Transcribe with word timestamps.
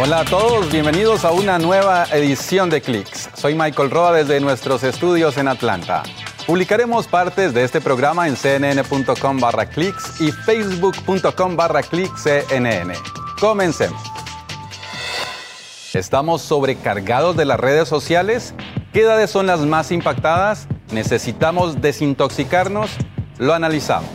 Hola 0.00 0.20
a 0.20 0.24
todos, 0.24 0.70
bienvenidos 0.70 1.24
a 1.24 1.32
una 1.32 1.58
nueva 1.58 2.04
edición 2.12 2.70
de 2.70 2.80
Clicks. 2.80 3.30
Soy 3.34 3.56
Michael 3.56 3.90
Roa 3.90 4.12
desde 4.12 4.38
nuestros 4.38 4.84
estudios 4.84 5.36
en 5.38 5.48
Atlanta. 5.48 6.04
Publicaremos 6.46 7.08
partes 7.08 7.52
de 7.52 7.64
este 7.64 7.80
programa 7.80 8.28
en 8.28 8.36
cnn.com 8.36 9.40
barra 9.40 9.66
clicks 9.68 10.20
y 10.20 10.30
facebook.com 10.30 11.56
barra 11.56 11.82
cnn. 11.82 12.92
Comencemos. 13.40 14.00
¿Estamos 15.92 16.42
sobrecargados 16.42 17.36
de 17.36 17.44
las 17.44 17.58
redes 17.58 17.88
sociales? 17.88 18.54
¿Qué 18.92 19.00
edades 19.00 19.30
son 19.30 19.48
las 19.48 19.60
más 19.62 19.90
impactadas? 19.90 20.68
¿Necesitamos 20.92 21.82
desintoxicarnos? 21.82 22.92
Lo 23.38 23.52
analizamos. 23.52 24.10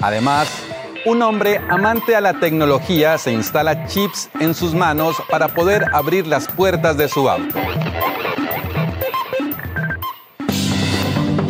Además, 0.00 0.67
un 1.08 1.22
hombre 1.22 1.58
amante 1.70 2.14
a 2.14 2.20
la 2.20 2.34
tecnología 2.34 3.16
se 3.16 3.32
instala 3.32 3.86
chips 3.86 4.28
en 4.40 4.54
sus 4.54 4.74
manos 4.74 5.16
para 5.30 5.48
poder 5.48 5.86
abrir 5.94 6.26
las 6.26 6.46
puertas 6.48 6.98
de 6.98 7.08
su 7.08 7.30
auto. 7.30 7.58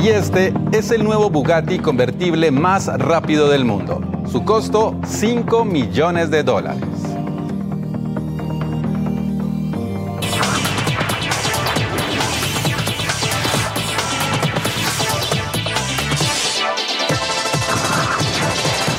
Y 0.01 0.09
este 0.11 0.55
es 0.71 0.93
el 0.93 1.03
nuevo 1.03 1.29
Bugatti 1.29 1.81
convertible 1.81 2.53
más 2.53 2.87
rápido 2.87 3.49
del 3.49 3.65
mundo. 3.65 4.01
Su 4.31 4.45
costo 4.45 4.97
5 5.05 5.65
millones 5.65 6.31
de 6.31 6.45
dólares. 6.45 6.88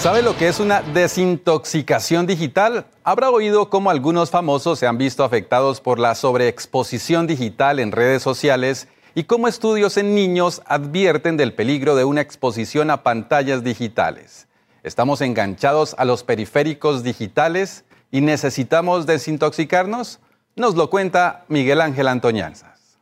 ¿Sabe 0.09 0.23
lo 0.23 0.35
que 0.35 0.47
es 0.47 0.59
una 0.59 0.81
desintoxicación 0.81 2.25
digital? 2.25 2.87
Habrá 3.03 3.29
oído 3.29 3.69
cómo 3.69 3.91
algunos 3.91 4.31
famosos 4.31 4.79
se 4.79 4.87
han 4.87 4.97
visto 4.97 5.23
afectados 5.23 5.81
por 5.81 5.99
la 5.99 6.15
sobreexposición 6.15 7.27
digital 7.27 7.77
en 7.77 7.91
redes 7.91 8.23
sociales 8.23 8.87
y 9.13 9.25
cómo 9.25 9.47
estudios 9.47 9.97
en 9.97 10.15
niños 10.15 10.63
advierten 10.65 11.37
del 11.37 11.53
peligro 11.53 11.95
de 11.95 12.05
una 12.05 12.21
exposición 12.21 12.89
a 12.89 13.03
pantallas 13.03 13.63
digitales. 13.63 14.47
¿Estamos 14.81 15.21
enganchados 15.21 15.93
a 15.99 16.05
los 16.05 16.23
periféricos 16.23 17.03
digitales 17.03 17.85
y 18.09 18.21
necesitamos 18.21 19.05
desintoxicarnos? 19.05 20.21
Nos 20.55 20.73
lo 20.73 20.89
cuenta 20.89 21.45
Miguel 21.49 21.81
Ángel 21.81 22.07
Antoñanzas. 22.07 22.97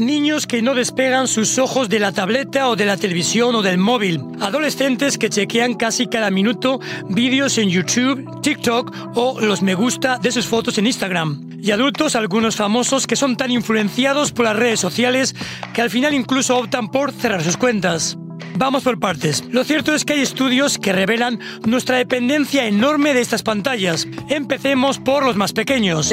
Niños 0.00 0.46
que 0.46 0.62
no 0.62 0.74
despegan 0.74 1.28
sus 1.28 1.58
ojos 1.58 1.90
de 1.90 1.98
la 1.98 2.10
tableta 2.10 2.70
o 2.70 2.76
de 2.76 2.86
la 2.86 2.96
televisión 2.96 3.54
o 3.54 3.60
del 3.60 3.76
móvil. 3.76 4.22
Adolescentes 4.40 5.18
que 5.18 5.28
chequean 5.28 5.74
casi 5.74 6.06
cada 6.06 6.30
minuto 6.30 6.80
vídeos 7.10 7.58
en 7.58 7.68
YouTube, 7.68 8.40
TikTok 8.40 8.92
o 9.14 9.38
los 9.40 9.60
me 9.60 9.74
gusta 9.74 10.16
de 10.16 10.32
sus 10.32 10.46
fotos 10.46 10.78
en 10.78 10.86
Instagram. 10.86 11.50
Y 11.62 11.70
adultos, 11.70 12.16
algunos 12.16 12.56
famosos 12.56 13.06
que 13.06 13.14
son 13.14 13.36
tan 13.36 13.50
influenciados 13.50 14.32
por 14.32 14.46
las 14.46 14.56
redes 14.56 14.80
sociales 14.80 15.36
que 15.74 15.82
al 15.82 15.90
final 15.90 16.14
incluso 16.14 16.56
optan 16.56 16.90
por 16.90 17.12
cerrar 17.12 17.44
sus 17.44 17.58
cuentas. 17.58 18.16
Vamos 18.56 18.84
por 18.84 18.98
partes. 18.98 19.44
Lo 19.50 19.64
cierto 19.64 19.94
es 19.94 20.04
que 20.04 20.14
hay 20.14 20.20
estudios 20.20 20.78
que 20.78 20.92
revelan 20.92 21.38
nuestra 21.66 21.96
dependencia 21.96 22.66
enorme 22.66 23.14
de 23.14 23.20
estas 23.20 23.42
pantallas. 23.42 24.06
Empecemos 24.28 24.98
por 24.98 25.24
los 25.24 25.36
más 25.36 25.52
pequeños. 25.52 26.12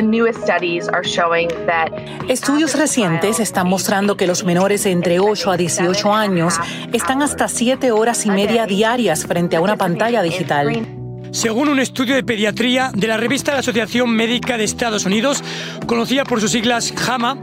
Estudios 2.27 2.75
recientes 2.75 3.39
están 3.39 3.67
mostrando 3.67 4.17
que 4.17 4.27
los 4.27 4.43
menores 4.43 4.85
entre 4.85 5.19
8 5.19 5.51
a 5.51 5.57
18 5.57 6.13
años 6.13 6.59
están 6.93 7.21
hasta 7.21 7.47
7 7.47 7.91
horas 7.91 8.25
y 8.25 8.29
media 8.29 8.65
diarias 8.65 9.25
frente 9.25 9.55
a 9.55 9.61
una 9.61 9.75
pantalla 9.75 10.21
digital. 10.21 10.87
Según 11.31 11.67
un 11.67 11.79
estudio 11.79 12.15
de 12.15 12.23
pediatría 12.23 12.91
de 12.95 13.07
la 13.07 13.17
revista 13.17 13.51
de 13.51 13.57
la 13.57 13.59
Asociación 13.59 14.09
Médica 14.09 14.57
de 14.57 14.63
Estados 14.63 15.05
Unidos, 15.05 15.43
conocida 15.85 16.23
por 16.23 16.39
sus 16.39 16.51
siglas 16.51 16.93
JAMA, 16.95 17.39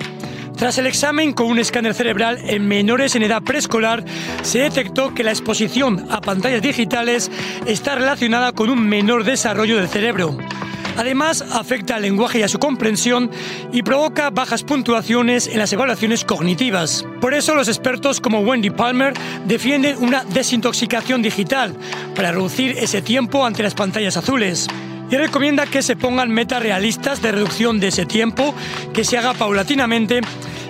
tras 0.56 0.78
el 0.78 0.86
examen 0.86 1.32
con 1.32 1.46
un 1.46 1.58
escáner 1.58 1.94
cerebral 1.94 2.38
en 2.44 2.66
menores 2.66 3.14
en 3.14 3.22
edad 3.22 3.42
preescolar, 3.42 4.04
se 4.42 4.60
detectó 4.60 5.14
que 5.14 5.24
la 5.24 5.30
exposición 5.30 6.06
a 6.10 6.20
pantallas 6.20 6.62
digitales 6.62 7.30
está 7.66 7.94
relacionada 7.94 8.52
con 8.52 8.70
un 8.70 8.86
menor 8.86 9.24
desarrollo 9.24 9.76
del 9.76 9.88
cerebro. 9.88 10.36
Además, 10.96 11.44
afecta 11.52 11.96
al 11.96 12.02
lenguaje 12.02 12.38
y 12.38 12.42
a 12.42 12.48
su 12.48 12.58
comprensión 12.58 13.30
y 13.72 13.82
provoca 13.82 14.30
bajas 14.30 14.62
puntuaciones 14.62 15.48
en 15.48 15.58
las 15.58 15.72
evaluaciones 15.72 16.24
cognitivas. 16.24 17.04
Por 17.20 17.34
eso 17.34 17.54
los 17.54 17.68
expertos 17.68 18.20
como 18.20 18.40
Wendy 18.40 18.70
Palmer 18.70 19.12
defienden 19.46 19.96
una 19.98 20.24
desintoxicación 20.24 21.20
digital 21.20 21.74
para 22.14 22.30
reducir 22.30 22.76
ese 22.78 23.02
tiempo 23.02 23.44
ante 23.44 23.64
las 23.64 23.74
pantallas 23.74 24.16
azules 24.16 24.68
y 25.10 25.16
recomienda 25.16 25.66
que 25.66 25.82
se 25.82 25.96
pongan 25.96 26.30
metas 26.30 26.62
realistas 26.62 27.22
de 27.22 27.32
reducción 27.32 27.80
de 27.80 27.88
ese 27.88 28.06
tiempo, 28.06 28.54
que 28.92 29.04
se 29.04 29.18
haga 29.18 29.34
paulatinamente 29.34 30.20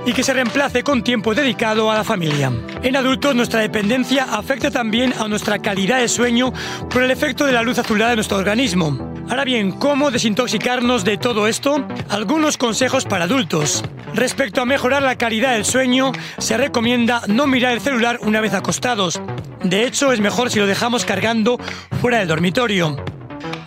y 0.06 0.12
que 0.12 0.22
se 0.22 0.34
reemplace 0.34 0.83
con 0.83 1.03
tiempo 1.03 1.34
dedicado 1.34 1.91
a 1.91 1.95
la 1.95 2.05
familia. 2.05 2.53
En 2.83 2.97
adultos 2.97 3.34
nuestra 3.34 3.61
dependencia 3.61 4.25
afecta 4.31 4.71
también 4.71 5.15
a 5.19 5.28
nuestra 5.28 5.61
calidad 5.61 5.99
de 5.99 6.09
sueño 6.09 6.53
por 6.91 7.03
el 7.03 7.11
efecto 7.11 7.47
de 7.47 7.53
la 7.53 7.62
luz 7.62 7.78
azulada 7.78 8.12
en 8.12 8.17
nuestro 8.17 8.39
organismo. 8.39 9.12
Ahora 9.31 9.44
bien, 9.44 9.73
¿cómo 9.73 10.11
desintoxicarnos 10.11 11.05
de 11.05 11.17
todo 11.17 11.49
esto? 11.49 11.87
Algunos 12.11 12.59
consejos 12.59 13.06
para 13.06 13.25
adultos. 13.25 13.83
Respecto 14.15 14.61
a 14.61 14.67
mejorar 14.67 15.03
la 15.03 15.17
calidad 15.17 15.55
del 15.55 15.65
sueño, 15.65 16.12
se 16.39 16.59
recomienda 16.59 17.23
no 17.27 17.47
mirar 17.47 17.73
el 17.73 17.81
celular 17.81 18.19
una 18.21 18.41
vez 18.41 18.53
acostados. 18.53 19.21
De 19.62 19.87
hecho, 19.87 20.12
es 20.12 20.21
mejor 20.21 20.50
si 20.50 20.59
lo 20.59 20.67
dejamos 20.67 21.06
cargando 21.06 21.59
fuera 22.00 22.19
del 22.19 22.28
dormitorio. 22.28 23.13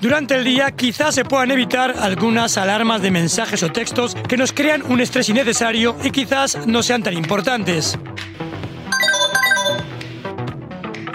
Durante 0.01 0.35
el 0.35 0.43
día 0.43 0.71
quizás 0.71 1.15
se 1.15 1.25
puedan 1.25 1.51
evitar 1.51 1.95
algunas 1.99 2.57
alarmas 2.57 3.01
de 3.01 3.11
mensajes 3.11 3.63
o 3.63 3.71
textos 3.71 4.15
que 4.27 4.37
nos 4.37 4.53
crean 4.53 4.83
un 4.83 5.01
estrés 5.01 5.29
innecesario 5.29 5.95
y 6.03 6.11
quizás 6.11 6.67
no 6.67 6.83
sean 6.83 7.03
tan 7.03 7.13
importantes. 7.13 7.97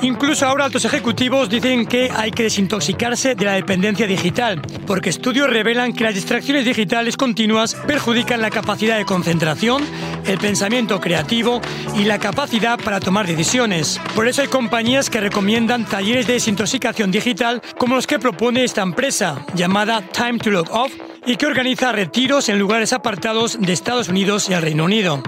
Incluso 0.02 0.46
ahora 0.46 0.64
altos 0.64 0.84
ejecutivos 0.84 1.48
dicen 1.48 1.86
que 1.86 2.10
hay 2.10 2.32
que 2.32 2.42
desintoxicarse 2.42 3.36
de 3.36 3.44
la 3.44 3.52
dependencia 3.52 4.04
digital, 4.08 4.60
porque 4.84 5.10
estudios 5.10 5.48
revelan 5.48 5.92
que 5.92 6.02
las 6.02 6.14
distracciones 6.14 6.64
digitales 6.64 7.16
continuas 7.16 7.76
perjudican 7.86 8.40
la 8.40 8.50
capacidad 8.50 8.98
de 8.98 9.04
concentración, 9.04 9.84
el 10.26 10.38
pensamiento 10.38 11.00
creativo 11.00 11.60
y 11.96 12.04
la 12.04 12.18
capacidad 12.18 12.80
para 12.80 12.98
tomar 12.98 13.28
decisiones. 13.28 14.00
Por 14.16 14.26
eso 14.26 14.42
hay 14.42 14.48
compañías 14.48 15.08
que 15.08 15.20
recomiendan 15.20 15.84
talleres 15.84 16.26
de 16.26 16.34
desintoxicación 16.34 17.12
digital 17.12 17.62
como 17.78 17.94
los 17.94 18.08
que 18.08 18.18
propone 18.18 18.64
esta 18.64 18.82
empresa, 18.82 19.46
llamada 19.54 20.02
Time 20.02 20.40
to 20.40 20.50
Log 20.50 20.66
Off, 20.72 20.92
y 21.24 21.36
que 21.36 21.46
organiza 21.46 21.92
retiros 21.92 22.48
en 22.48 22.58
lugares 22.58 22.92
apartados 22.92 23.56
de 23.60 23.72
Estados 23.72 24.08
Unidos 24.08 24.48
y 24.48 24.54
el 24.54 24.62
Reino 24.62 24.84
Unido. 24.84 25.22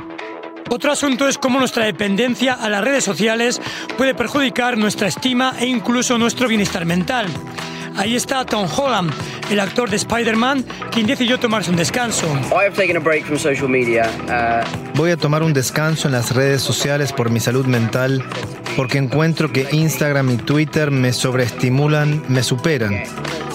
Otro 0.71 0.93
asunto 0.93 1.29
es 1.29 1.39
cómo 1.39 1.59
nuestra 1.59 1.85
dependencia 1.85 2.55
a 2.55 2.69
las 2.69 2.83
redes 2.83 3.05
sociales 3.05 3.61
puede 3.97 4.15
perjudicar 4.15 4.79
nuestra 4.79 5.09
estima 5.09 5.55
e 5.59 5.67
incluso 5.67 6.19
nuestro 6.19 6.49
bienestar 6.49 6.85
mental. 6.85 7.27
Ahí 7.97 8.17
está 8.17 8.45
Tom 8.45 8.69
Holland, 8.77 9.13
el 9.51 9.61
actor 9.61 9.89
de 9.89 9.97
Spider-Man, 9.97 10.65
quien 10.91 11.07
decidió 11.07 11.39
tomarse 11.39 11.71
un 11.71 11.77
descanso. 11.77 12.27
Uh, 12.27 12.71
Voy 14.95 15.11
a 15.11 15.17
tomar 15.17 15.45
un 15.45 15.53
descanso 15.53 16.09
en 16.09 16.13
las 16.13 16.35
redes 16.35 16.61
sociales 16.61 17.13
por 17.13 17.31
mi 17.31 17.39
salud 17.39 17.67
mental, 17.67 18.25
porque 18.77 18.99
encuentro 18.99 19.53
que 19.53 19.69
Instagram 19.71 20.31
y 20.31 20.37
Twitter 20.39 20.91
me 20.91 21.13
sobreestimulan, 21.13 22.25
me 22.27 22.43
superan. 22.43 23.05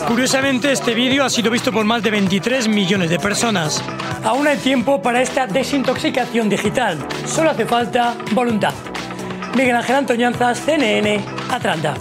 Curiosamente, 0.10 0.72
este 0.72 0.96
vídeo 0.96 1.24
ha 1.24 1.30
sido 1.30 1.52
visto 1.52 1.72
por 1.72 1.86
más 1.86 2.02
de 2.02 2.10
23 2.10 2.68
millones 2.68 3.12
de 3.12 3.20
personas. 3.20 3.80
Aún 4.24 4.48
hay 4.48 4.58
tiempo 4.58 5.00
para 5.04 5.22
esta 5.22 5.46
desintoxicación 5.46 6.50
digital. 6.50 6.98
Solo 7.28 7.52
hace 7.52 7.68
falta 7.68 8.16
voluntad. 8.32 8.74
Miguel 9.56 9.76
Ángel 9.76 9.98
Antoñanzas, 9.98 10.58
CNN, 10.62 11.24
Atlanta. 11.52 11.94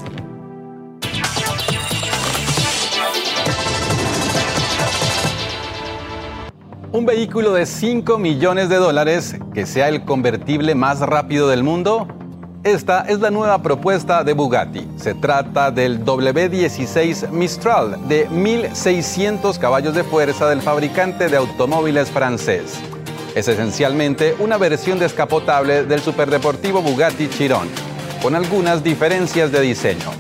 Un 6.93 7.05
vehículo 7.05 7.53
de 7.53 7.67
5 7.67 8.19
millones 8.19 8.71
de 8.71 8.77
dólares 8.77 9.37
que 9.53 9.67
sea 9.67 9.89
el 9.91 10.07
convertible 10.07 10.75
más 10.75 11.01
rápido 11.01 11.47
del 11.51 11.63
mundo. 11.63 12.09
Esta 12.69 13.01
es 13.09 13.19
la 13.21 13.31
nueva 13.31 13.63
propuesta 13.63 14.23
de 14.23 14.35
Bugatti. 14.35 14.87
Se 14.97 15.15
trata 15.15 15.71
del 15.71 16.05
W16 16.05 17.31
Mistral 17.31 18.07
de 18.07 18.29
1.600 18.29 19.57
caballos 19.57 19.95
de 19.95 20.05
fuerza 20.05 20.51
del 20.51 20.61
fabricante 20.61 21.31
de 21.31 21.39
automóviles 21.39 22.11
francés. 22.11 22.75
Es 23.35 23.49
esencialmente 23.49 24.37
una 24.39 24.59
versión 24.59 24.99
descapotable 24.99 25.85
del 25.85 26.03
superdeportivo 26.03 26.83
Bugatti 26.83 27.31
Chiron, 27.31 27.71
con 28.21 28.35
algunas 28.35 28.85
diferencias 28.85 29.51
de 29.51 29.63
diseño. 29.63 30.11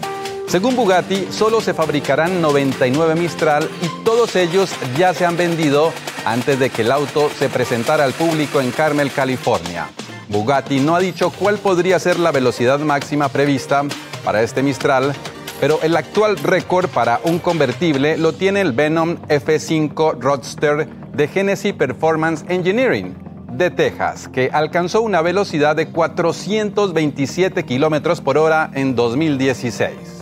Según 0.47 0.75
Bugatti, 0.75 1.29
solo 1.31 1.61
se 1.61 1.75
fabricarán 1.75 2.41
99 2.41 3.15
Mistral 3.15 3.69
y 3.83 4.05
todos 4.05 4.35
ellos 4.37 4.71
ya 4.97 5.13
se 5.13 5.27
han 5.27 5.37
vendido 5.37 5.93
antes 6.25 6.59
de 6.59 6.71
que 6.71 6.81
el 6.81 6.93
auto 6.93 7.29
se 7.39 7.51
presentara 7.51 8.05
al 8.05 8.15
público 8.15 8.59
en 8.63 8.71
Carmel, 8.71 9.13
California. 9.13 9.91
Bugatti 10.29 10.81
no 10.81 10.95
ha 10.95 11.01
dicho 11.01 11.31
cuál 11.31 11.59
podría 11.59 11.99
ser 11.99 12.19
la 12.19 12.33
velocidad 12.33 12.79
máxima 12.81 13.29
prevista 13.29 13.83
para 14.25 14.43
este 14.43 14.63
Mistral, 14.63 15.15
Pero 15.61 15.81
el 15.83 15.97
actual 15.97 16.37
récord 16.37 16.89
para 16.89 17.21
un 17.25 17.41
convertible 17.41 18.17
lo 18.17 18.33
tiene 18.33 18.61
el 18.61 18.73
Venom 18.73 19.17
F5 19.29 20.21
Roadster 20.21 20.89
de 21.13 21.27
Genesis 21.27 21.73
Performance 21.73 22.45
Engineering 22.49 23.17
de 23.51 23.71
Texas, 23.71 24.29
que 24.29 24.51
alcanzó 24.53 25.03
una 25.03 25.21
velocidad 25.21 25.75
de 25.75 25.89
427 25.89 27.65
kilómetros 27.65 28.21
por 28.21 28.39
hora 28.39 28.71
en 28.75 28.95
2016. 28.95 30.18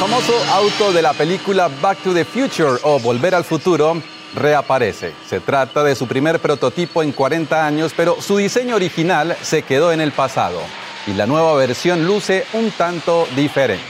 Famoso 0.00 0.32
auto 0.50 0.94
de 0.94 1.02
la 1.02 1.12
película 1.12 1.68
Back 1.82 1.98
to 1.98 2.14
the 2.14 2.24
Future 2.24 2.80
o 2.84 2.98
Volver 2.98 3.34
al 3.34 3.44
Futuro 3.44 4.00
reaparece. 4.34 5.12
Se 5.28 5.40
trata 5.40 5.84
de 5.84 5.94
su 5.94 6.06
primer 6.06 6.40
prototipo 6.40 7.02
en 7.02 7.12
40 7.12 7.66
años, 7.66 7.92
pero 7.94 8.16
su 8.22 8.38
diseño 8.38 8.76
original 8.76 9.36
se 9.42 9.60
quedó 9.60 9.92
en 9.92 10.00
el 10.00 10.12
pasado 10.12 10.58
y 11.06 11.12
la 11.12 11.26
nueva 11.26 11.54
versión 11.54 12.06
luce 12.06 12.46
un 12.54 12.70
tanto 12.70 13.28
diferente. 13.36 13.84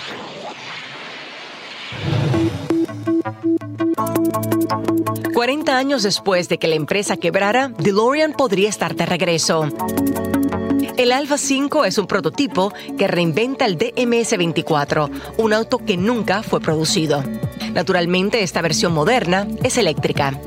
...40 5.33 5.71
años 5.71 6.03
después 6.03 6.49
de 6.49 6.59
que 6.59 6.67
la 6.67 6.75
empresa 6.75 7.17
quebrara, 7.17 7.69
DeLorean 7.79 8.33
podría 8.33 8.69
estar 8.69 8.95
de 8.95 9.07
regreso. 9.07 9.69
El 10.97 11.13
Alpha 11.13 11.39
5 11.39 11.85
es 11.85 11.99
un 11.99 12.07
prototipo 12.07 12.73
que 12.97 13.09
reinventa 13.09 13.67
el 13.67 13.79
DMS-24, 13.79 15.11
un 15.39 15.53
auto 15.53 15.79
que 15.79 15.97
nunca 15.97 16.43
fue 16.43 16.61
producido. 16.61 17.23
Naturalmente, 17.73 18.43
esta 18.43 18.63
versión 18.63 18.93
moderna 18.93 19.47
es 19.63 19.77
eléctrica. 19.79 20.39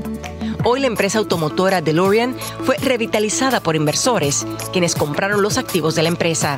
Hoy 0.64 0.80
la 0.80 0.88
empresa 0.88 1.20
automotora 1.20 1.82
DeLorean 1.82 2.36
fue 2.64 2.78
revitalizada 2.78 3.60
por 3.60 3.76
inversores, 3.76 4.46
quienes 4.72 4.96
compraron 4.96 5.42
los 5.42 5.58
activos 5.58 5.96
de 5.96 6.04
la 6.04 6.10
empresa. 6.10 6.58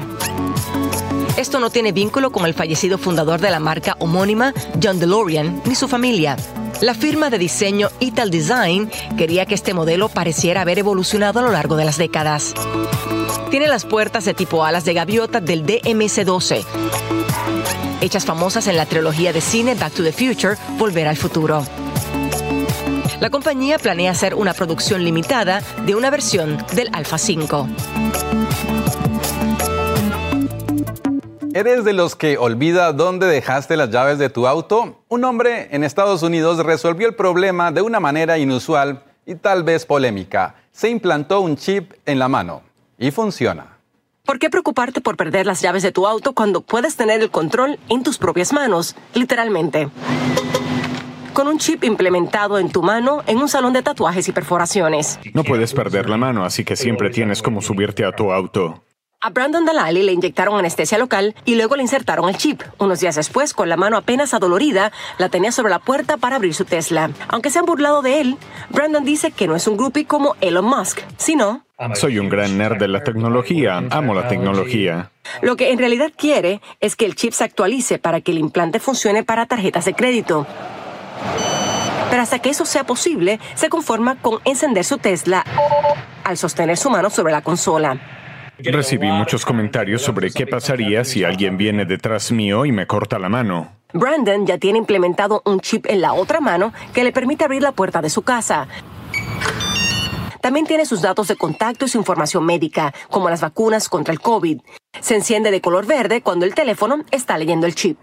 Esto 1.37 1.59
no 1.59 1.69
tiene 1.69 1.91
vínculo 1.91 2.31
con 2.31 2.45
el 2.45 2.53
fallecido 2.53 2.97
fundador 2.97 3.41
de 3.41 3.51
la 3.51 3.59
marca 3.59 3.97
homónima, 3.99 4.53
John 4.81 4.99
DeLorean, 4.99 5.61
ni 5.65 5.75
su 5.75 5.87
familia. 5.87 6.37
La 6.81 6.93
firma 6.93 7.29
de 7.29 7.37
diseño 7.37 7.89
Ital 7.99 8.29
Design 8.29 8.91
quería 9.17 9.45
que 9.45 9.55
este 9.55 9.73
modelo 9.73 10.09
pareciera 10.09 10.61
haber 10.61 10.79
evolucionado 10.79 11.39
a 11.39 11.43
lo 11.43 11.51
largo 11.51 11.75
de 11.75 11.85
las 11.85 11.97
décadas. 11.97 12.53
Tiene 13.49 13.67
las 13.67 13.85
puertas 13.85 14.25
de 14.25 14.33
tipo 14.33 14.65
alas 14.65 14.83
de 14.83 14.93
gaviota 14.93 15.39
del 15.39 15.65
DMC-12, 15.65 16.65
hechas 18.01 18.25
famosas 18.25 18.67
en 18.67 18.75
la 18.75 18.85
trilogía 18.85 19.31
de 19.31 19.41
cine 19.41 19.75
Back 19.75 19.93
to 19.93 20.03
the 20.03 20.11
Future, 20.11 20.57
Volver 20.77 21.07
al 21.07 21.17
Futuro. 21.17 21.65
La 23.21 23.29
compañía 23.29 23.79
planea 23.79 24.11
hacer 24.11 24.35
una 24.35 24.53
producción 24.53 25.03
limitada 25.03 25.61
de 25.85 25.95
una 25.95 26.09
versión 26.09 26.57
del 26.73 26.89
Alpha 26.93 27.17
5. 27.17 27.69
¿Eres 31.55 31.85
de 31.85 31.93
los 31.93 32.17
que 32.17 32.37
olvida 32.37 32.91
dónde 32.91 33.27
dejaste 33.27 33.77
las 33.77 33.89
llaves 33.89 34.19
de 34.19 34.29
tu 34.29 34.45
auto? 34.45 34.99
Un 35.07 35.23
hombre 35.23 35.69
en 35.71 35.85
Estados 35.85 36.21
Unidos 36.21 36.57
resolvió 36.57 37.07
el 37.07 37.15
problema 37.15 37.71
de 37.71 37.81
una 37.81 38.01
manera 38.01 38.37
inusual 38.37 39.05
y 39.25 39.35
tal 39.35 39.63
vez 39.63 39.85
polémica. 39.85 40.55
Se 40.73 40.89
implantó 40.89 41.39
un 41.39 41.55
chip 41.55 41.93
en 42.05 42.19
la 42.19 42.27
mano 42.27 42.61
y 42.97 43.09
funciona. 43.11 43.77
¿Por 44.25 44.37
qué 44.37 44.49
preocuparte 44.49 44.99
por 44.99 45.15
perder 45.15 45.45
las 45.45 45.61
llaves 45.61 45.81
de 45.81 45.93
tu 45.93 46.05
auto 46.05 46.33
cuando 46.33 46.59
puedes 46.59 46.97
tener 46.97 47.21
el 47.21 47.31
control 47.31 47.79
en 47.87 48.03
tus 48.03 48.17
propias 48.17 48.51
manos, 48.51 48.93
literalmente? 49.13 49.87
Con 51.31 51.47
un 51.47 51.57
chip 51.57 51.85
implementado 51.85 52.59
en 52.59 52.69
tu 52.69 52.83
mano 52.83 53.23
en 53.27 53.37
un 53.37 53.47
salón 53.47 53.71
de 53.71 53.81
tatuajes 53.81 54.27
y 54.27 54.33
perforaciones. 54.33 55.19
No 55.33 55.45
puedes 55.45 55.73
perder 55.73 56.09
la 56.09 56.17
mano, 56.17 56.43
así 56.43 56.65
que 56.65 56.75
siempre 56.75 57.11
tienes 57.11 57.41
como 57.41 57.61
subirte 57.61 58.03
a 58.03 58.11
tu 58.11 58.33
auto. 58.33 58.83
A 59.25 59.31
Brandon 59.31 59.65
Dalali 59.65 60.03
le 60.03 60.11
inyectaron 60.11 60.59
anestesia 60.59 60.99
local 60.99 61.33
y 61.45 61.55
luego 61.55 61.75
le 61.75 61.81
insertaron 61.81 62.29
el 62.29 62.37
chip. 62.37 62.61
Unos 62.77 62.99
días 62.99 63.15
después, 63.15 63.55
con 63.55 63.67
la 63.69 63.75
mano 63.75 63.97
apenas 63.97 64.35
adolorida, 64.35 64.91
la 65.17 65.29
tenía 65.29 65.51
sobre 65.51 65.71
la 65.71 65.79
puerta 65.79 66.17
para 66.17 66.35
abrir 66.35 66.53
su 66.53 66.63
Tesla. 66.63 67.09
Aunque 67.29 67.49
se 67.49 67.57
han 67.57 67.65
burlado 67.65 68.03
de 68.03 68.21
él, 68.21 68.37
Brandon 68.69 69.03
dice 69.03 69.31
que 69.31 69.47
no 69.47 69.55
es 69.55 69.65
un 69.67 69.77
groupie 69.77 70.05
como 70.05 70.35
Elon 70.41 70.65
Musk, 70.65 70.99
sino 71.17 71.65
soy 71.95 72.19
un 72.19 72.29
gran 72.29 72.55
nerd 72.59 72.77
de 72.77 72.87
la 72.87 73.03
tecnología, 73.03 73.81
amo 73.89 74.13
la 74.13 74.27
tecnología. 74.27 75.09
Lo 75.41 75.55
que 75.55 75.71
en 75.71 75.79
realidad 75.79 76.11
quiere 76.15 76.61
es 76.79 76.95
que 76.95 77.05
el 77.05 77.15
chip 77.15 77.33
se 77.33 77.45
actualice 77.45 77.97
para 77.97 78.21
que 78.21 78.31
el 78.31 78.37
implante 78.37 78.79
funcione 78.79 79.23
para 79.23 79.47
tarjetas 79.47 79.85
de 79.85 79.95
crédito. 79.95 80.45
Pero 82.11 82.21
hasta 82.21 82.37
que 82.37 82.51
eso 82.51 82.63
sea 82.63 82.83
posible, 82.83 83.39
se 83.55 83.69
conforma 83.69 84.21
con 84.21 84.39
encender 84.45 84.85
su 84.85 84.99
Tesla 84.99 85.43
al 86.23 86.37
sostener 86.37 86.77
su 86.77 86.91
mano 86.91 87.09
sobre 87.09 87.33
la 87.33 87.41
consola. 87.41 87.99
Recibí 88.57 89.07
muchos 89.07 89.45
comentarios 89.45 90.01
sobre 90.01 90.31
qué 90.31 90.47
pasaría 90.47 91.03
si 91.03 91.23
alguien 91.23 91.57
viene 91.57 91.85
detrás 91.85 92.31
mío 92.31 92.65
y 92.65 92.71
me 92.71 92.87
corta 92.87 93.19
la 93.19 93.29
mano. 93.29 93.71
Brandon 93.93 94.45
ya 94.45 94.57
tiene 94.57 94.77
implementado 94.77 95.41
un 95.45 95.59
chip 95.59 95.85
en 95.87 96.01
la 96.01 96.13
otra 96.13 96.39
mano 96.39 96.73
que 96.93 97.03
le 97.03 97.11
permite 97.11 97.45
abrir 97.45 97.61
la 97.61 97.71
puerta 97.71 98.01
de 98.01 98.09
su 98.09 98.21
casa. 98.21 98.67
También 100.41 100.65
tiene 100.65 100.85
sus 100.85 101.01
datos 101.01 101.27
de 101.27 101.35
contacto 101.35 101.85
y 101.85 101.89
su 101.89 101.97
información 101.97 102.45
médica, 102.45 102.93
como 103.09 103.29
las 103.29 103.41
vacunas 103.41 103.89
contra 103.89 104.13
el 104.13 104.19
COVID. 104.19 104.61
Se 104.99 105.15
enciende 105.15 105.49
de 105.49 105.61
color 105.61 105.85
verde 105.87 106.21
cuando 106.21 106.45
el 106.45 106.53
teléfono 106.53 107.03
está 107.11 107.37
leyendo 107.37 107.65
el 107.65 107.73
chip. 107.73 107.97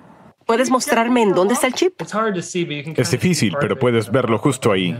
¿Puedes 0.52 0.70
mostrarme 0.70 1.22
en 1.22 1.32
dónde 1.32 1.54
está 1.54 1.66
el 1.66 1.72
chip? 1.72 1.98
Es 2.94 3.10
difícil, 3.10 3.56
pero 3.58 3.78
puedes 3.78 4.12
verlo 4.12 4.36
justo 4.36 4.70
ahí. 4.70 4.94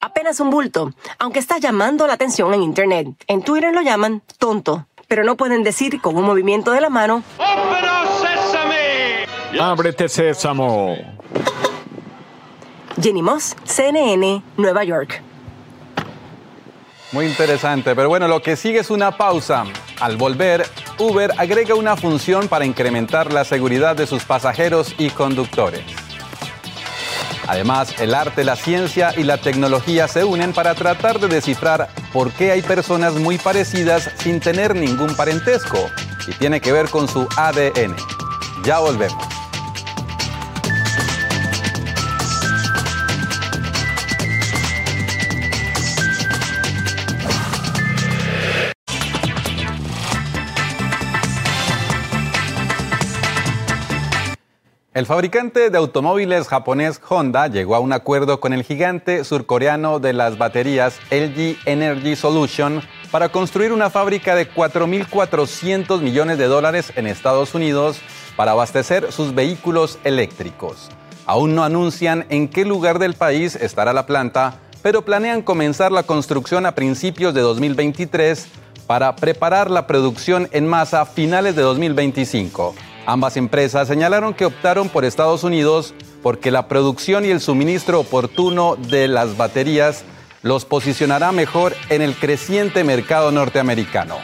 Apenas 0.00 0.40
un 0.40 0.50
bulto, 0.50 0.90
aunque 1.20 1.38
está 1.38 1.58
llamando 1.58 2.08
la 2.08 2.14
atención 2.14 2.52
en 2.52 2.60
Internet. 2.60 3.06
En 3.28 3.44
Twitter 3.44 3.72
lo 3.72 3.82
llaman 3.82 4.24
tonto, 4.36 4.88
pero 5.06 5.22
no 5.22 5.36
pueden 5.36 5.62
decir 5.62 6.00
con 6.00 6.16
un 6.16 6.24
movimiento 6.24 6.72
de 6.72 6.80
la 6.80 6.90
mano. 6.90 7.22
¡Ábrete 9.60 10.08
sésamo! 10.08 10.96
Jenny 13.00 13.22
Moss, 13.22 13.54
CNN, 13.62 14.42
Nueva 14.56 14.82
York. 14.82 15.22
Muy 17.12 17.26
interesante, 17.26 17.94
pero 17.94 18.08
bueno, 18.08 18.26
lo 18.26 18.42
que 18.42 18.56
sigue 18.56 18.80
es 18.80 18.90
una 18.90 19.16
pausa. 19.16 19.66
Al 20.00 20.16
volver, 20.16 20.66
Uber 20.98 21.32
agrega 21.36 21.74
una 21.74 21.96
función 21.96 22.48
para 22.48 22.64
incrementar 22.64 23.32
la 23.32 23.44
seguridad 23.44 23.96
de 23.96 24.06
sus 24.06 24.24
pasajeros 24.24 24.94
y 24.98 25.10
conductores. 25.10 25.82
Además, 27.46 27.94
el 28.00 28.14
arte, 28.14 28.44
la 28.44 28.56
ciencia 28.56 29.12
y 29.16 29.24
la 29.24 29.36
tecnología 29.36 30.08
se 30.08 30.24
unen 30.24 30.52
para 30.52 30.74
tratar 30.74 31.20
de 31.20 31.28
descifrar 31.28 31.90
por 32.12 32.30
qué 32.32 32.52
hay 32.52 32.62
personas 32.62 33.14
muy 33.14 33.38
parecidas 33.38 34.10
sin 34.18 34.40
tener 34.40 34.74
ningún 34.74 35.14
parentesco. 35.14 35.90
Y 36.26 36.32
tiene 36.32 36.60
que 36.60 36.72
ver 36.72 36.88
con 36.88 37.06
su 37.06 37.28
ADN. 37.36 37.94
Ya 38.64 38.78
volvemos. 38.78 39.33
El 54.94 55.06
fabricante 55.06 55.70
de 55.70 55.78
automóviles 55.78 56.46
japonés 56.46 57.00
Honda 57.08 57.48
llegó 57.48 57.74
a 57.74 57.80
un 57.80 57.92
acuerdo 57.92 58.38
con 58.38 58.52
el 58.52 58.62
gigante 58.62 59.24
surcoreano 59.24 59.98
de 59.98 60.12
las 60.12 60.38
baterías 60.38 61.00
LG 61.10 61.56
Energy 61.66 62.14
Solution 62.14 62.80
para 63.10 63.30
construir 63.30 63.72
una 63.72 63.90
fábrica 63.90 64.36
de 64.36 64.48
4.400 64.48 66.00
millones 66.00 66.38
de 66.38 66.46
dólares 66.46 66.92
en 66.94 67.08
Estados 67.08 67.56
Unidos 67.56 67.98
para 68.36 68.52
abastecer 68.52 69.10
sus 69.10 69.34
vehículos 69.34 69.98
eléctricos. 70.04 70.90
Aún 71.26 71.56
no 71.56 71.64
anuncian 71.64 72.24
en 72.28 72.46
qué 72.46 72.64
lugar 72.64 73.00
del 73.00 73.14
país 73.14 73.56
estará 73.56 73.92
la 73.92 74.06
planta, 74.06 74.60
pero 74.80 75.04
planean 75.04 75.42
comenzar 75.42 75.90
la 75.90 76.04
construcción 76.04 76.66
a 76.66 76.76
principios 76.76 77.34
de 77.34 77.40
2023 77.40 78.46
para 78.86 79.16
preparar 79.16 79.72
la 79.72 79.88
producción 79.88 80.48
en 80.52 80.68
masa 80.68 81.00
a 81.00 81.06
finales 81.06 81.56
de 81.56 81.62
2025. 81.62 82.76
Ambas 83.06 83.36
empresas 83.36 83.86
señalaron 83.86 84.32
que 84.32 84.46
optaron 84.46 84.88
por 84.88 85.04
Estados 85.04 85.44
Unidos 85.44 85.94
porque 86.22 86.50
la 86.50 86.68
producción 86.68 87.26
y 87.26 87.28
el 87.28 87.40
suministro 87.40 88.00
oportuno 88.00 88.76
de 88.76 89.08
las 89.08 89.36
baterías 89.36 90.04
los 90.42 90.64
posicionará 90.64 91.30
mejor 91.30 91.74
en 91.90 92.00
el 92.00 92.14
creciente 92.14 92.82
mercado 92.82 93.30
norteamericano. 93.30 94.16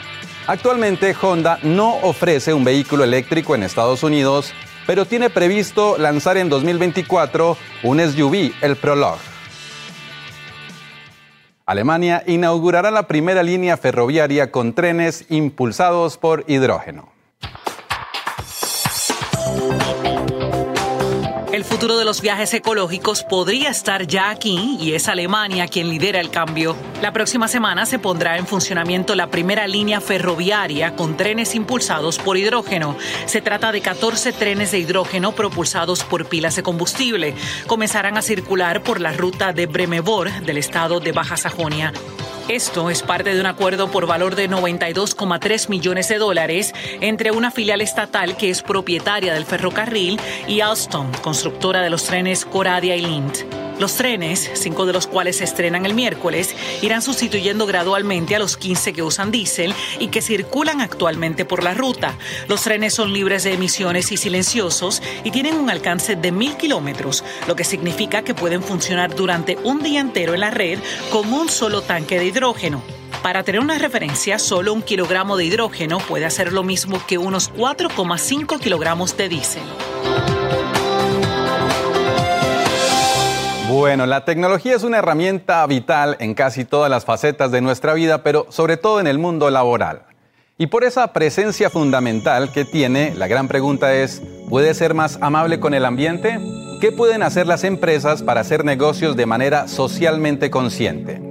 Actualmente 0.47 1.15
Honda 1.21 1.59
no 1.63 1.97
ofrece 1.97 2.55
un 2.55 2.65
vehículo 2.65 3.05
eléctrico 3.05 3.55
en 3.55 3.63
Estados 3.63 4.03
Unidos, 4.03 4.53
pero 4.87 5.05
tiene 5.05 5.29
previsto 5.29 5.99
lanzar 5.99 6.39
en 6.39 6.49
2024 6.49 7.59
un 7.83 8.01
SUV, 8.01 8.53
el 8.63 8.77
Prologue. 8.77 9.21
Alemania 11.67 12.25
inaugurará 12.27 12.91
la 12.91 13.07
primera 13.07 13.43
línea 13.43 13.77
ferroviaria 13.77 14.51
con 14.51 14.73
trenes 14.73 15.27
impulsados 15.29 16.17
por 16.17 16.45
hidrógeno. 16.49 17.20
Futuro 21.71 21.97
de 21.97 22.05
los 22.05 22.21
viajes 22.21 22.53
ecológicos 22.53 23.23
podría 23.23 23.71
estar 23.71 24.05
ya 24.05 24.31
aquí 24.31 24.77
y 24.81 24.95
es 24.95 25.07
Alemania 25.07 25.69
quien 25.69 25.89
lidera 25.89 26.19
el 26.19 26.29
cambio. 26.29 26.75
La 27.01 27.13
próxima 27.13 27.47
semana 27.47 27.87
se 27.87 28.01
pondrá 28.01 28.39
en 28.39 28.47
funcionamiento 28.49 29.15
la 29.15 29.29
primera 29.29 29.69
línea 29.69 30.01
ferroviaria 30.01 30.97
con 30.97 31.17
trenes 31.17 31.55
impulsados 31.55 32.19
por 32.19 32.37
hidrógeno. 32.37 32.97
Se 33.27 33.41
trata 33.41 33.71
de 33.71 33.83
14 33.83 34.33
trenes 34.33 34.73
de 34.73 34.81
hidrógeno 34.81 35.31
propulsados 35.31 36.03
por 36.03 36.27
pilas 36.27 36.57
de 36.57 36.65
combustible. 36.65 37.37
Comenzarán 37.69 38.19
a 38.19 38.23
circular 38.23 38.83
por 38.83 39.01
la 39.01 39.13
ruta 39.13 39.53
de 39.53 39.67
Bremebor 39.67 40.29
del 40.43 40.59
estado 40.59 40.99
de 40.99 41.13
Baja 41.13 41.37
Sajonia. 41.37 41.93
Esto 42.51 42.91
es 42.91 43.05
parte 43.05 43.33
de 43.33 43.39
un 43.39 43.47
acuerdo 43.47 43.93
por 43.93 44.09
valor 44.09 44.35
de 44.35 44.51
92,3 44.51 45.69
millones 45.69 46.09
de 46.09 46.19
dólares 46.19 46.75
entre 47.01 47.31
una 47.31 47.53
filial 47.53 47.81
estatal 47.81 48.37
que 48.37 48.51
es 48.51 48.63
propietaria 48.63 49.33
del 49.33 49.45
ferrocarril 49.45 50.19
y 50.49 50.61
Alstom, 50.61 51.13
constructora 51.23 51.81
de 51.81 51.91
los 51.91 52.07
trenes 52.07 52.45
Coradia 52.45 52.97
y 52.97 53.03
Lindt. 53.03 53.70
Los 53.81 53.95
trenes, 53.95 54.51
cinco 54.53 54.85
de 54.85 54.93
los 54.93 55.07
cuales 55.07 55.39
se 55.39 55.45
estrenan 55.45 55.87
el 55.87 55.95
miércoles, 55.95 56.55
irán 56.83 57.01
sustituyendo 57.01 57.65
gradualmente 57.65 58.37
a 58.37 58.39
los 58.39 58.59
15 58.59 58.93
que 58.93 59.03
usan 59.03 59.31
diésel 59.31 59.75
y 59.99 60.09
que 60.09 60.21
circulan 60.21 60.83
actualmente 60.83 61.47
por 61.47 61.65
la 61.65 61.73
ruta. 61.73 62.19
Los 62.47 62.61
trenes 62.61 62.93
son 62.93 63.15
libres 63.15 63.43
de 63.43 63.55
emisiones 63.55 64.13
y 64.13 64.19
silenciosos 64.19 65.03
y 65.25 65.31
tienen 65.31 65.57
un 65.57 65.71
alcance 65.71 66.15
de 66.15 66.31
mil 66.31 66.59
kilómetros, 66.59 67.25
lo 67.49 67.57
que 67.57 67.65
significa 67.65 68.21
que 68.21 68.35
pueden 68.35 68.63
funcionar 68.63 69.15
durante 69.15 69.57
un 69.65 69.83
día 69.83 70.01
entero 70.01 70.35
en 70.35 70.41
la 70.41 70.51
red 70.51 70.79
con 71.11 71.33
un 71.33 71.49
solo 71.49 71.81
tanque 71.81 72.19
de 72.19 72.27
hidrógeno. 72.27 72.83
Para 73.23 73.45
tener 73.45 73.63
una 73.63 73.79
referencia, 73.79 74.39
solo 74.39 74.75
un 74.75 74.83
kilogramo 74.83 75.39
de 75.39 75.47
hidrógeno 75.47 76.01
puede 76.01 76.27
hacer 76.27 76.53
lo 76.53 76.65
mismo 76.65 77.01
que 77.07 77.17
unos 77.17 77.51
4,5 77.55 78.61
kilogramos 78.61 79.17
de 79.17 79.31
diésel. 79.31 79.63
Bueno, 83.71 84.05
la 84.05 84.25
tecnología 84.25 84.75
es 84.75 84.83
una 84.83 84.99
herramienta 84.99 85.65
vital 85.65 86.17
en 86.19 86.35
casi 86.35 86.65
todas 86.65 86.91
las 86.91 87.05
facetas 87.05 87.53
de 87.53 87.61
nuestra 87.61 87.95
vida, 87.95 88.25
pero 88.25 88.47
sobre 88.49 88.77
todo 88.77 88.99
en 88.99 89.07
el 89.07 89.21
mundo 89.21 89.49
laboral. 89.49 90.03
Y 90.59 90.67
por 90.67 90.83
esa 90.83 91.13
presencia 91.13 91.71
fundamental 91.71 92.51
que 92.51 92.65
tiene, 92.65 93.15
la 93.15 93.29
gran 93.29 93.47
pregunta 93.47 93.95
es, 93.95 94.23
¿puede 94.49 94.75
ser 94.75 94.95
más 94.95 95.19
amable 95.21 95.61
con 95.61 95.73
el 95.73 95.85
ambiente? 95.85 96.41
¿Qué 96.81 96.91
pueden 96.91 97.23
hacer 97.23 97.47
las 97.47 97.63
empresas 97.63 98.25
para 98.25 98.41
hacer 98.41 98.65
negocios 98.65 99.17
de 99.17 99.27
manera 99.27 99.69
socialmente 99.69 100.51
consciente? 100.51 101.23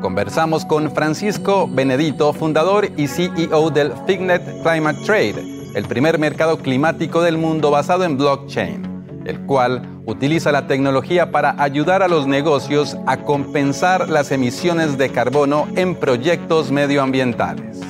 Conversamos 0.00 0.64
con 0.64 0.90
Francisco 0.90 1.68
Benedito, 1.70 2.32
fundador 2.32 2.88
y 2.96 3.08
CEO 3.08 3.68
del 3.68 3.92
Fignet 4.06 4.62
Climate 4.62 5.04
Trade, 5.04 5.44
el 5.74 5.84
primer 5.84 6.18
mercado 6.18 6.56
climático 6.56 7.20
del 7.20 7.36
mundo 7.36 7.70
basado 7.70 8.04
en 8.04 8.16
blockchain, 8.16 8.93
el 9.24 9.40
cual 9.46 9.82
utiliza 10.06 10.52
la 10.52 10.66
tecnología 10.66 11.30
para 11.30 11.54
ayudar 11.62 12.02
a 12.02 12.08
los 12.08 12.26
negocios 12.26 12.96
a 13.06 13.18
compensar 13.18 14.08
las 14.08 14.32
emisiones 14.32 14.98
de 14.98 15.10
carbono 15.10 15.68
en 15.76 15.94
proyectos 15.94 16.70
medioambientales. 16.70 17.80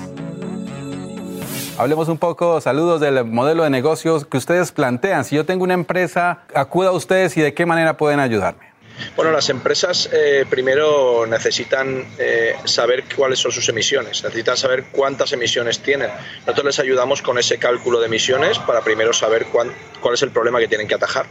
Hablemos 1.76 2.08
un 2.08 2.18
poco, 2.18 2.60
saludos 2.60 3.00
del 3.00 3.24
modelo 3.24 3.64
de 3.64 3.70
negocios 3.70 4.24
que 4.24 4.36
ustedes 4.36 4.70
plantean. 4.70 5.24
Si 5.24 5.34
yo 5.34 5.44
tengo 5.44 5.64
una 5.64 5.74
empresa, 5.74 6.42
acuda 6.54 6.90
a 6.90 6.92
ustedes 6.92 7.36
y 7.36 7.40
de 7.40 7.52
qué 7.52 7.66
manera 7.66 7.96
pueden 7.96 8.20
ayudarme. 8.20 8.73
Bueno, 9.16 9.32
las 9.32 9.48
empresas 9.50 10.08
eh, 10.12 10.44
primero 10.48 11.26
necesitan 11.26 12.06
eh, 12.18 12.56
saber 12.64 13.04
cuáles 13.16 13.38
son 13.38 13.52
sus 13.52 13.68
emisiones, 13.68 14.22
necesitan 14.22 14.56
saber 14.56 14.84
cuántas 14.92 15.32
emisiones 15.32 15.80
tienen. 15.80 16.10
Nosotros 16.40 16.66
les 16.66 16.78
ayudamos 16.78 17.22
con 17.22 17.38
ese 17.38 17.58
cálculo 17.58 18.00
de 18.00 18.06
emisiones 18.06 18.58
para 18.58 18.82
primero 18.82 19.12
saber 19.12 19.46
cuál 19.46 19.72
es 20.14 20.22
el 20.22 20.30
problema 20.30 20.58
que 20.58 20.68
tienen 20.68 20.86
que 20.86 20.94
atajar 20.94 21.26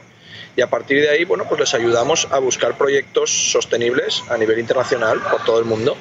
y 0.56 0.62
a 0.62 0.70
partir 0.70 1.02
de 1.02 1.10
ahí, 1.10 1.26
bueno, 1.26 1.46
pues 1.48 1.60
les 1.60 1.74
ayudamos 1.74 2.28
a 2.32 2.40
buscar 2.40 2.78
proyectos 2.78 3.32
sostenibles 3.32 4.24
a 4.30 4.38
nivel 4.38 4.60
internacional 4.60 5.20
por 5.20 5.44
todo 5.44 5.60
el 5.60 5.66
mundo. 5.66 5.98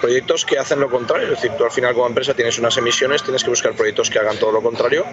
Proyectos 0.00 0.46
que 0.46 0.58
hacen 0.58 0.80
lo 0.80 0.88
contrario, 0.88 1.26
es 1.26 1.32
decir, 1.32 1.50
tú 1.58 1.64
al 1.64 1.70
final 1.70 1.92
como 1.92 2.06
empresa 2.06 2.32
tienes 2.32 2.58
unas 2.58 2.74
emisiones, 2.78 3.22
tienes 3.22 3.44
que 3.44 3.50
buscar 3.50 3.74
proyectos 3.74 4.08
que 4.08 4.18
hagan 4.18 4.38
todo 4.38 4.50
lo 4.50 4.62
contrario 4.62 5.04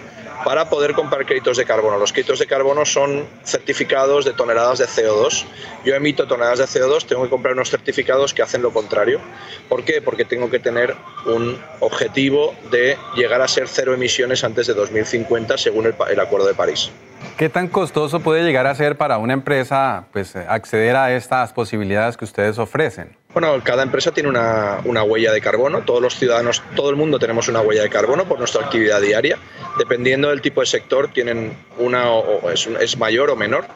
para 0.42 0.70
poder 0.70 0.94
comprar 0.94 1.26
créditos 1.26 1.58
de 1.58 1.66
carbono. 1.66 1.98
Los 1.98 2.14
créditos 2.14 2.38
de 2.38 2.46
carbono 2.46 2.86
son 2.86 3.26
certificados 3.44 4.24
de 4.24 4.32
toneladas 4.32 4.78
de 4.78 4.86
CO2. 4.86 5.44
Yo 5.84 5.94
emito 5.94 6.26
toneladas 6.26 6.60
de 6.60 6.64
CO2, 6.64 7.04
tengo 7.04 7.24
que 7.24 7.28
comprar 7.28 7.52
unos 7.52 7.68
certificados 7.68 8.32
que 8.32 8.40
hacen 8.40 8.62
lo 8.62 8.72
contrario. 8.72 9.20
¿Por 9.68 9.84
qué? 9.84 10.00
Porque 10.00 10.24
tengo 10.24 10.48
que 10.48 10.58
tener 10.58 10.94
un 11.26 11.60
objetivo 11.80 12.54
de 12.70 12.96
llegar 13.14 13.42
a 13.42 13.48
ser 13.48 13.68
cero 13.68 13.92
emisiones 13.92 14.42
antes 14.42 14.66
de 14.66 14.72
2050 14.72 15.58
según 15.58 15.84
el, 15.84 15.94
el 16.08 16.20
Acuerdo 16.20 16.46
de 16.46 16.54
París. 16.54 16.90
¿Qué 17.36 17.48
tan 17.48 17.68
costoso 17.68 18.20
puede 18.20 18.42
llegar 18.42 18.66
a 18.66 18.74
ser 18.74 18.96
para 18.96 19.18
una 19.18 19.32
empresa 19.32 20.06
pues, 20.12 20.34
acceder 20.34 20.96
a 20.96 21.14
estas 21.14 21.52
posibilidades 21.52 22.16
que 22.16 22.24
ustedes 22.24 22.58
ofrecen? 22.58 23.16
Bueno, 23.32 23.62
cada 23.62 23.84
empresa 23.84 24.10
tiene 24.10 24.28
una, 24.28 24.78
una, 24.84 25.04
huella 25.04 25.32
de 25.32 25.40
carbono. 25.40 25.82
Todos 25.82 26.02
los 26.02 26.16
ciudadanos, 26.16 26.62
todo 26.74 26.90
el 26.90 26.96
mundo 26.96 27.18
tenemos 27.18 27.46
una 27.48 27.60
huella 27.60 27.82
de 27.82 27.90
carbono 27.90 28.26
por 28.26 28.38
nuestra 28.38 28.64
actividad 28.64 29.00
diaria. 29.00 29.38
Dependiendo 29.78 30.30
del 30.30 30.40
tipo 30.40 30.60
de 30.60 30.66
sector, 30.66 31.12
tienen 31.12 31.56
una 31.78 32.10
o 32.10 32.50
es, 32.50 32.66
es 32.66 32.98
mayor 32.98 33.30
o 33.30 33.36
menor. 33.36 33.66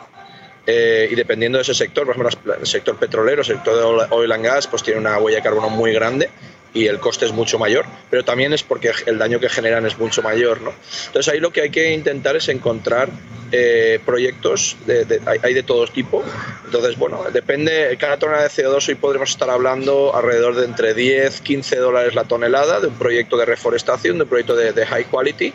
Eh, 0.66 1.08
y 1.10 1.14
dependiendo 1.14 1.58
de 1.58 1.62
ese 1.62 1.74
sector, 1.74 2.04
por 2.04 2.16
ejemplo, 2.16 2.56
el 2.60 2.66
sector 2.66 2.96
petrolero, 2.96 3.42
el 3.42 3.46
sector 3.46 3.76
de 3.76 4.06
oil 4.10 4.32
and 4.32 4.44
gas, 4.44 4.66
pues 4.66 4.82
tiene 4.82 5.00
una 5.00 5.18
huella 5.18 5.38
de 5.38 5.42
carbono 5.42 5.68
muy 5.68 5.92
grande 5.92 6.30
y 6.74 6.86
el 6.86 7.00
coste 7.00 7.26
es 7.26 7.32
mucho 7.32 7.58
mayor, 7.58 7.84
pero 8.10 8.24
también 8.24 8.52
es 8.52 8.62
porque 8.62 8.92
el 9.06 9.18
daño 9.18 9.40
que 9.40 9.48
generan 9.48 9.86
es 9.86 9.98
mucho 9.98 10.22
mayor. 10.22 10.60
¿no? 10.60 10.72
Entonces 11.06 11.32
ahí 11.32 11.40
lo 11.40 11.52
que 11.52 11.62
hay 11.62 11.70
que 11.70 11.92
intentar 11.92 12.36
es 12.36 12.48
encontrar 12.48 13.08
eh, 13.54 14.00
proyectos, 14.04 14.76
de, 14.86 15.20
hay, 15.26 15.52
de 15.52 15.62
todo 15.62 15.86
tipo. 15.86 16.24
Entonces, 16.64 16.96
bueno, 16.96 17.22
depende, 17.32 17.94
cada 18.00 18.16
tonelada 18.16 18.44
de 18.44 18.50
CO2 18.50 18.88
hoy 18.88 18.94
podremos 18.94 19.30
estar 19.30 19.50
hablando 19.50 20.16
alrededor 20.16 20.54
de 20.56 20.64
entre 20.64 20.94
10, 20.94 21.42
15 21.42 21.76
dólares 21.76 22.14
la 22.14 22.24
tonelada 22.24 22.80
de 22.80 22.86
un 22.86 22.94
proyecto 22.94 23.36
de 23.36 23.44
reforestación, 23.44 24.16
de 24.16 24.22
un 24.22 24.28
proyecto 24.28 24.56
de, 24.56 24.86
high 24.86 25.04
quality. 25.04 25.52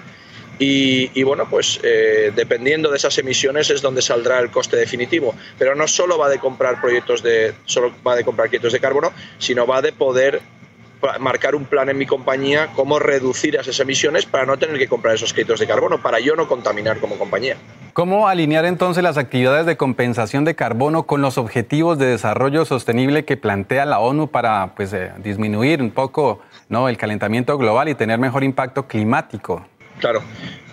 Y, 0.59 1.23
bueno, 1.23 1.47
pues 1.49 1.79
eh, 1.83 2.31
dependiendo 2.35 2.89
de 2.89 2.97
esas 2.97 3.17
emisiones 3.17 3.69
es 3.69 3.81
donde 3.81 4.01
saldrá 4.01 4.39
el 4.39 4.49
coste 4.51 4.77
definitivo. 4.77 5.35
Pero 5.57 5.75
no 5.75 5.87
solo 5.87 6.17
va 6.17 6.29
de 6.29 6.39
comprar 6.39 6.79
proyectos 6.79 7.21
de, 7.23 7.53
solo 7.65 7.93
va 8.05 8.15
de 8.15 8.23
comprar 8.23 8.49
créditos 8.49 8.73
de 8.73 8.79
carbono, 8.79 9.11
sino 9.39 9.67
va 9.67 9.81
de 9.81 9.91
poder 9.91 10.41
marcar 11.19 11.55
un 11.55 11.65
plan 11.65 11.89
en 11.89 11.97
mi 11.97 12.05
compañía 12.05 12.69
cómo 12.75 12.99
reducir 12.99 13.55
esas 13.55 13.79
emisiones 13.79 14.25
para 14.25 14.45
no 14.45 14.57
tener 14.57 14.77
que 14.77 14.87
comprar 14.87 15.15
esos 15.15 15.33
créditos 15.33 15.59
de 15.59 15.67
carbono, 15.67 16.01
para 16.01 16.19
yo 16.19 16.35
no 16.35 16.47
contaminar 16.47 16.99
como 16.99 17.17
compañía. 17.17 17.57
¿Cómo 17.93 18.27
alinear 18.27 18.65
entonces 18.65 19.03
las 19.03 19.17
actividades 19.17 19.65
de 19.65 19.77
compensación 19.77 20.45
de 20.45 20.55
carbono 20.55 21.03
con 21.03 21.21
los 21.21 21.37
objetivos 21.37 21.97
de 21.97 22.07
desarrollo 22.07 22.65
sostenible 22.65 23.25
que 23.25 23.37
plantea 23.37 23.85
la 23.85 23.99
ONU 23.99 24.29
para 24.29 24.75
pues, 24.75 24.93
eh, 24.93 25.11
disminuir 25.17 25.81
un 25.81 25.91
poco 25.91 26.41
¿no? 26.69 26.89
el 26.89 26.97
calentamiento 26.97 27.57
global 27.57 27.89
y 27.89 27.95
tener 27.95 28.19
mejor 28.19 28.43
impacto 28.43 28.87
climático? 28.87 29.65
Claro, 29.99 30.21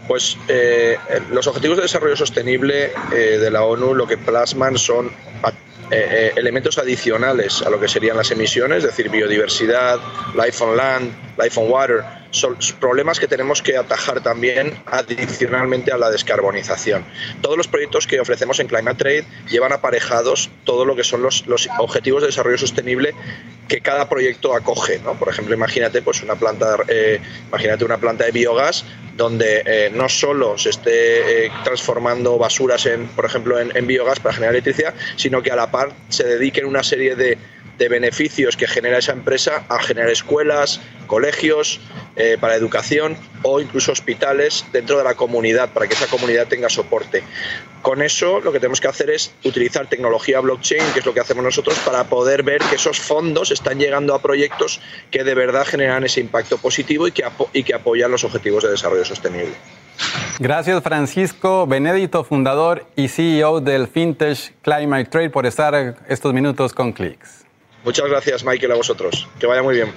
pues 0.07 0.37
eh, 0.49 0.99
los 1.31 1.47
objetivos 1.47 1.79
de 1.79 1.85
desarrollo 1.85 2.17
sostenible 2.17 2.93
eh, 3.13 3.39
de 3.39 3.51
la 3.51 3.65
ONU 3.65 3.95
lo 3.95 4.07
que 4.07 4.19
plasman 4.19 4.77
son 4.77 5.11
eh, 5.91 6.09
eh, 6.11 6.33
elementos 6.37 6.79
adicionales 6.79 7.63
a 7.63 7.71
lo 7.71 7.79
que 7.79 7.89
serían 7.89 8.17
las 8.17 8.31
emisiones, 8.31 8.79
es 8.79 8.85
decir, 8.85 9.11
biodiversidad, 9.11 10.01
life 10.35 10.63
on 10.65 10.77
land, 10.77 11.13
life 11.39 11.61
on 11.61 11.71
water, 11.71 12.05
son 12.35 12.57
problemas 12.81 13.21
que 13.21 13.29
tenemos 13.29 13.63
que 13.63 13.77
atajar 13.77 14.21
también 14.21 14.77
adicionalmente 14.87 15.93
a 15.93 15.99
la 15.99 16.11
descarbonización. 16.11 17.05
Todos 17.41 17.57
los 17.57 17.69
proyectos 17.69 18.07
que 18.07 18.21
ofrecemos 18.21 18.59
en 18.61 18.67
Climate 18.67 18.97
Trade 18.97 19.25
llevan 19.49 19.73
aparejados 19.73 20.51
todo 20.65 20.85
lo 20.85 20.97
que 20.97 21.05
son 21.05 21.23
los, 21.23 21.45
objetivos 21.79 22.23
de 22.23 22.29
desarrollo 22.29 22.59
sostenible 22.59 23.15
que 23.69 23.81
cada 23.81 24.09
proyecto 24.09 24.55
acoge. 24.55 25.01
Por 25.19 25.29
ejemplo, 25.29 25.55
imagínate 25.55 26.03
pues 26.03 26.23
una 26.23 26.35
planta, 26.35 26.77
eh, 26.89 27.21
imagínate 27.49 27.85
una 27.85 27.99
planta 27.99 28.25
de 28.25 28.33
biogás 28.33 28.85
donde 29.17 29.63
eh, 29.65 29.91
no 29.95 30.09
solo 30.09 30.59
se 30.59 30.71
esté 30.71 31.47
eh, 31.47 31.53
transformando 31.63 32.37
basuras, 32.37 32.85
en, 32.87 33.07
por 33.07 33.25
ejemplo, 33.25 33.61
en, 33.61 33.75
en 33.77 33.87
biogás 33.87 34.19
para 34.19 34.35
generar 34.35 34.55
electricidad, 34.55 34.93
sino 35.17 35.41
que 35.41 35.53
a 35.53 35.57
la 35.57 35.71
par 35.71 35.93
se 36.09 36.25
dediquen 36.25 36.67
una 36.67 36.83
serie 36.83 37.15
de 37.15 37.39
de 37.79 37.89
beneficios 37.89 38.57
que 38.57 38.67
genera 38.67 38.99
esa 38.99 39.13
empresa 39.13 39.65
a 39.69 39.81
generar 39.81 40.11
escuelas, 40.11 40.81
colegios 41.07 41.81
eh, 42.17 42.37
para 42.41 42.55
educación 42.55 43.17
o 43.43 43.61
incluso 43.61 43.93
hospitales 43.93 44.65
dentro 44.73 44.99
de 44.99 45.05
la 45.05 45.15
comunidad 45.15 45.73
para 45.73 45.87
que 45.87 45.95
esa 45.95 46.07
comunidad 46.07 46.47
tenga 46.47 46.69
soporte. 46.69 47.23
Con 47.83 48.01
eso 48.01 48.41
lo 48.41 48.51
que 48.53 48.61
tenemos 48.61 48.81
que 48.81 48.89
hacer 48.89 49.11
es 49.11 49.35
utilizar 49.45 49.87
tecnología 49.89 50.41
blockchain, 50.41 50.83
que 50.95 51.01
es 51.01 51.07
lo 51.07 51.13
que 51.13 51.21
hacemos 51.21 51.45
nosotros, 51.45 51.79
para 51.85 52.05
poder 52.05 52.43
ver 52.43 52.63
que 52.63 52.77
esos 52.77 52.99
fondos 52.99 53.51
están 53.51 53.79
llegando 53.79 54.15
a 54.15 54.23
proyectos 54.23 54.81
que 55.11 55.23
de 55.23 55.35
verdad 55.35 55.67
generan 55.67 56.03
ese 56.05 56.21
impacto 56.21 56.57
positivo 56.57 57.07
y 57.07 57.13
que, 57.13 57.75
apoyan 57.75 58.11
los 58.11 58.25
objetivos 58.25 58.63
de 58.65 58.71
desarrollo 58.71 59.05
sostenible. 59.05 59.55
Gracias 60.39 60.83
Francisco 60.83 61.67
Benedito, 61.67 62.25
fundador 62.25 62.87
y 62.97 63.09
CEO 63.09 63.61
del 63.61 63.87
Fintech 63.87 64.55
Climate 64.63 65.05
Trade, 65.07 65.31
por 65.31 65.45
estar 65.45 65.97
estos 66.09 66.33
minutos 66.33 66.73
con 66.73 66.93
Clicks. 66.93 67.44
Muchas 67.85 68.09
gracias, 68.09 68.45
Michael, 68.45 68.73
a 68.73 68.77
vosotros. 68.77 69.29
Que 69.39 69.47
vaya 69.47 69.63
muy 69.63 69.77
bien. 69.77 69.95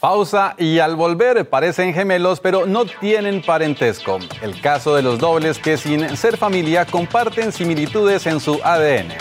Pausa 0.00 0.54
y 0.58 0.78
al 0.78 0.94
volver 0.94 1.48
parecen 1.48 1.92
gemelos 1.92 2.38
pero 2.40 2.66
no 2.66 2.84
tienen 2.84 3.42
parentesco. 3.42 4.18
El 4.42 4.60
caso 4.60 4.94
de 4.94 5.02
los 5.02 5.18
dobles 5.18 5.58
que 5.58 5.76
sin 5.76 6.16
ser 6.16 6.36
familia 6.36 6.84
comparten 6.84 7.50
similitudes 7.50 8.26
en 8.26 8.38
su 8.40 8.60
ADN. 8.62 9.14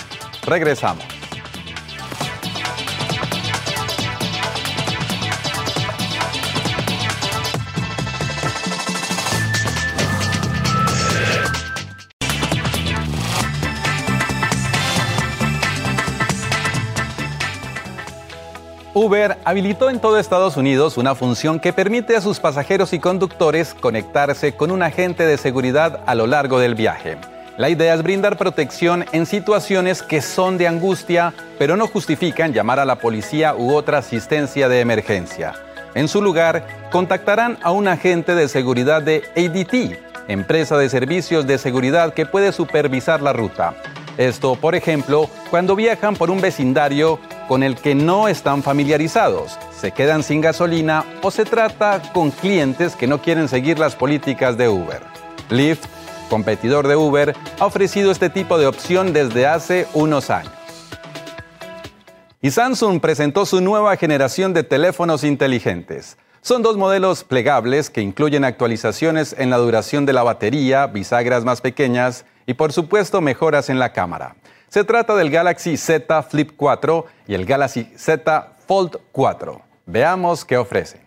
Regresamos. 0.45 1.14
Uber 18.97 19.35
habilitó 19.43 19.89
en 19.89 19.99
todo 19.99 20.17
Estados 20.17 20.55
Unidos 20.55 20.95
una 20.95 21.15
función 21.15 21.59
que 21.59 21.73
permite 21.73 22.15
a 22.15 22.21
sus 22.21 22.39
pasajeros 22.39 22.93
y 22.93 22.99
conductores 22.99 23.73
conectarse 23.73 24.55
con 24.55 24.71
un 24.71 24.81
agente 24.81 25.25
de 25.25 25.37
seguridad 25.37 25.99
a 26.05 26.15
lo 26.15 26.27
largo 26.27 26.59
del 26.59 26.75
viaje. 26.75 27.17
La 27.57 27.67
idea 27.67 27.93
es 27.93 28.03
brindar 28.03 28.37
protección 28.37 29.03
en 29.11 29.25
situaciones 29.25 30.01
que 30.01 30.21
son 30.21 30.57
de 30.57 30.69
angustia, 30.69 31.33
pero 31.59 31.75
no 31.75 31.87
justifican 31.87 32.53
llamar 32.53 32.79
a 32.79 32.85
la 32.85 32.95
policía 32.95 33.53
u 33.53 33.73
otra 33.73 33.97
asistencia 33.97 34.69
de 34.69 34.79
emergencia. 34.79 35.55
En 35.93 36.07
su 36.07 36.21
lugar, 36.21 36.65
contactarán 36.89 37.57
a 37.63 37.71
un 37.71 37.89
agente 37.89 38.33
de 38.33 38.47
seguridad 38.47 39.01
de 39.01 39.23
ADT, 39.35 40.29
empresa 40.29 40.77
de 40.77 40.87
servicios 40.87 41.45
de 41.45 41.57
seguridad 41.57 42.13
que 42.13 42.25
puede 42.25 42.53
supervisar 42.53 43.21
la 43.21 43.33
ruta. 43.33 43.73
Esto, 44.17 44.55
por 44.55 44.73
ejemplo, 44.73 45.29
cuando 45.49 45.75
viajan 45.75 46.15
por 46.15 46.31
un 46.31 46.39
vecindario 46.39 47.19
con 47.47 47.63
el 47.63 47.75
que 47.75 47.95
no 47.95 48.27
están 48.27 48.63
familiarizados, 48.63 49.57
se 49.77 49.91
quedan 49.91 50.23
sin 50.23 50.41
gasolina 50.41 51.05
o 51.21 51.31
se 51.31 51.45
trata 51.45 52.01
con 52.13 52.31
clientes 52.31 52.95
que 52.95 53.07
no 53.07 53.21
quieren 53.21 53.47
seguir 53.47 53.79
las 53.79 53.95
políticas 53.95 54.57
de 54.57 54.69
Uber. 54.69 55.01
Lyft, 55.49 55.85
competidor 56.29 56.87
de 56.87 56.95
Uber, 56.95 57.35
ha 57.59 57.65
ofrecido 57.65 58.11
este 58.11 58.29
tipo 58.29 58.57
de 58.57 58.67
opción 58.67 59.13
desde 59.13 59.47
hace 59.47 59.87
unos 59.93 60.29
años. 60.29 60.53
Y 62.41 62.51
Samsung 62.51 62.99
presentó 62.99 63.45
su 63.45 63.61
nueva 63.61 63.95
generación 63.97 64.53
de 64.53 64.63
teléfonos 64.63 65.23
inteligentes. 65.23 66.17
Son 66.41 66.61
dos 66.61 66.77
modelos 66.77 67.23
plegables 67.23 67.89
que 67.89 68.01
incluyen 68.01 68.43
actualizaciones 68.43 69.35
en 69.39 69.49
la 69.49 69.57
duración 69.57 70.05
de 70.05 70.13
la 70.13 70.21
batería, 70.21 70.85
bisagras 70.85 71.43
más 71.43 71.61
pequeñas 71.61 72.25
y 72.45 72.53
por 72.53 72.71
supuesto 72.71 73.19
mejoras 73.19 73.71
en 73.71 73.79
la 73.79 73.93
cámara. 73.93 74.35
Se 74.69 74.83
trata 74.83 75.15
del 75.15 75.29
Galaxy 75.29 75.77
Z 75.77 76.23
Flip 76.23 76.51
4 76.55 77.05
y 77.27 77.33
el 77.33 77.45
Galaxy 77.45 77.91
Z 77.95 78.53
Fold 78.67 78.97
4. 79.11 79.61
Veamos 79.85 80.43
qué 80.43 80.57
ofrecen. 80.57 81.01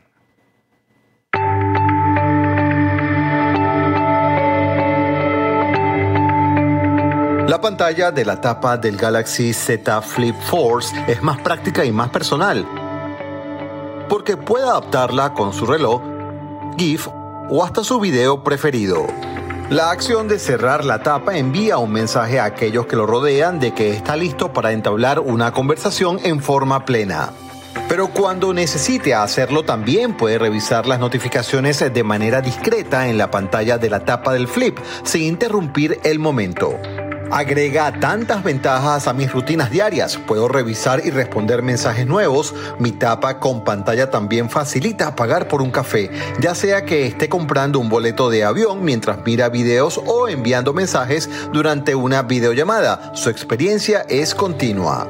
La 7.48 7.60
pantalla 7.60 8.10
de 8.10 8.24
la 8.24 8.40
tapa 8.40 8.76
del 8.76 8.96
Galaxy 8.96 9.52
Z 9.52 10.02
Flip 10.02 10.36
Force 10.36 10.94
es 11.08 11.22
más 11.22 11.40
práctica 11.40 11.84
y 11.84 11.90
más 11.90 12.10
personal, 12.10 12.66
porque 14.08 14.36
puede 14.36 14.64
adaptarla 14.64 15.32
con 15.32 15.52
su 15.52 15.66
reloj, 15.66 16.00
GIF 16.76 17.08
o 17.50 17.64
hasta 17.64 17.82
su 17.82 17.98
video 17.98 18.44
preferido. 18.44 19.06
La 19.70 19.90
acción 19.90 20.28
de 20.28 20.38
cerrar 20.38 20.86
la 20.86 21.02
tapa 21.02 21.36
envía 21.36 21.76
un 21.76 21.92
mensaje 21.92 22.40
a 22.40 22.46
aquellos 22.46 22.86
que 22.86 22.96
lo 22.96 23.04
rodean 23.04 23.60
de 23.60 23.74
que 23.74 23.90
está 23.90 24.16
listo 24.16 24.50
para 24.50 24.72
entablar 24.72 25.20
una 25.20 25.52
conversación 25.52 26.18
en 26.24 26.40
forma 26.40 26.86
plena. 26.86 27.34
Pero 27.86 28.08
cuando 28.08 28.54
necesite 28.54 29.14
hacerlo 29.14 29.64
también 29.64 30.16
puede 30.16 30.38
revisar 30.38 30.86
las 30.86 31.00
notificaciones 31.00 31.80
de 31.92 32.02
manera 32.02 32.40
discreta 32.40 33.08
en 33.08 33.18
la 33.18 33.30
pantalla 33.30 33.76
de 33.76 33.90
la 33.90 34.06
tapa 34.06 34.32
del 34.32 34.48
flip 34.48 34.78
sin 35.02 35.24
interrumpir 35.24 36.00
el 36.02 36.18
momento. 36.18 36.70
Agrega 37.30 38.00
tantas 38.00 38.42
ventajas 38.42 39.06
a 39.06 39.12
mis 39.12 39.30
rutinas 39.30 39.70
diarias. 39.70 40.16
Puedo 40.16 40.48
revisar 40.48 41.02
y 41.04 41.10
responder 41.10 41.62
mensajes 41.62 42.06
nuevos. 42.06 42.54
Mi 42.78 42.92
tapa 42.92 43.38
con 43.38 43.64
pantalla 43.64 44.10
también 44.10 44.48
facilita 44.48 45.14
pagar 45.14 45.46
por 45.46 45.60
un 45.60 45.70
café, 45.70 46.10
ya 46.40 46.54
sea 46.54 46.84
que 46.84 47.06
esté 47.06 47.28
comprando 47.28 47.80
un 47.80 47.90
boleto 47.90 48.30
de 48.30 48.44
avión 48.44 48.82
mientras 48.82 49.18
mira 49.26 49.50
videos 49.50 50.00
o 50.06 50.28
enviando 50.28 50.72
mensajes 50.72 51.28
durante 51.52 51.94
una 51.94 52.22
videollamada. 52.22 53.12
Su 53.14 53.28
experiencia 53.28 54.06
es 54.08 54.34
continua. 54.34 55.06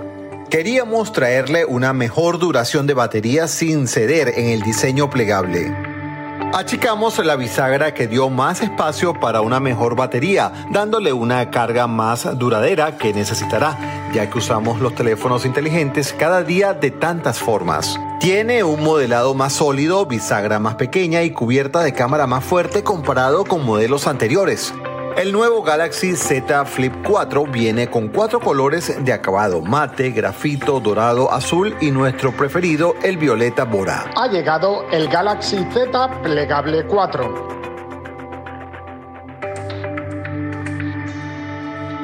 Queríamos 0.50 1.12
traerle 1.12 1.66
una 1.66 1.92
mejor 1.92 2.38
duración 2.38 2.86
de 2.86 2.94
batería 2.94 3.46
sin 3.48 3.86
ceder 3.86 4.32
en 4.36 4.48
el 4.48 4.62
diseño 4.62 5.08
plegable. 5.08 5.87
Achicamos 6.54 7.24
la 7.24 7.36
bisagra 7.36 7.92
que 7.92 8.08
dio 8.08 8.30
más 8.30 8.62
espacio 8.62 9.12
para 9.12 9.42
una 9.42 9.60
mejor 9.60 9.94
batería, 9.96 10.50
dándole 10.70 11.12
una 11.12 11.50
carga 11.50 11.86
más 11.86 12.38
duradera 12.38 12.96
que 12.96 13.12
necesitará, 13.12 14.10
ya 14.14 14.30
que 14.30 14.38
usamos 14.38 14.80
los 14.80 14.94
teléfonos 14.94 15.44
inteligentes 15.44 16.14
cada 16.18 16.42
día 16.42 16.72
de 16.72 16.90
tantas 16.90 17.38
formas. 17.38 18.00
Tiene 18.18 18.64
un 18.64 18.82
modelado 18.82 19.34
más 19.34 19.52
sólido, 19.52 20.06
bisagra 20.06 20.58
más 20.58 20.76
pequeña 20.76 21.22
y 21.22 21.30
cubierta 21.30 21.82
de 21.82 21.92
cámara 21.92 22.26
más 22.26 22.44
fuerte 22.44 22.82
comparado 22.82 23.44
con 23.44 23.64
modelos 23.64 24.06
anteriores. 24.06 24.72
El 25.18 25.32
nuevo 25.32 25.64
Galaxy 25.64 26.14
Z 26.14 26.64
Flip 26.64 26.94
4 27.04 27.44
viene 27.46 27.90
con 27.90 28.06
cuatro 28.06 28.38
colores 28.38 29.04
de 29.04 29.12
acabado 29.12 29.60
mate, 29.60 30.12
grafito, 30.12 30.78
dorado, 30.78 31.32
azul 31.32 31.76
y 31.80 31.90
nuestro 31.90 32.30
preferido, 32.30 32.94
el 33.02 33.16
violeta 33.16 33.64
bora. 33.64 34.08
Ha 34.14 34.28
llegado 34.28 34.88
el 34.92 35.08
Galaxy 35.08 35.66
Z 35.72 36.22
Plegable 36.22 36.86
4. 36.86 37.48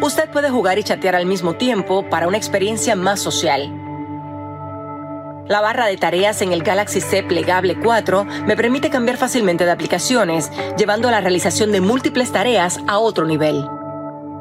Usted 0.03 0.29
puede 0.33 0.51
jugar 0.51 0.81
y 0.81 0.83
chatear 0.83 1.15
al 1.15 1.27
mismo 1.27 1.55
tiempo 1.55 2.11
para 2.11 2.27
una 2.27 2.37
experiencia 2.37 2.97
más 2.97 3.21
social. 3.21 3.84
La 5.47 5.61
barra 5.61 5.87
de 5.87 5.99
tareas 5.99 6.41
en 6.41 6.53
el 6.53 6.63
Galaxy 6.63 7.03
C 7.03 7.23
Plegable 7.23 7.79
4 7.79 8.25
me 8.47 8.57
permite 8.57 8.89
cambiar 8.89 9.19
fácilmente 9.19 9.67
de 9.67 9.73
aplicaciones, 9.73 10.51
llevando 10.79 11.11
la 11.11 11.21
realización 11.21 11.71
de 11.71 11.83
múltiples 11.83 12.33
tareas 12.33 12.81
a 12.89 12.99
otro 12.99 13.27
nivel. 13.27 13.69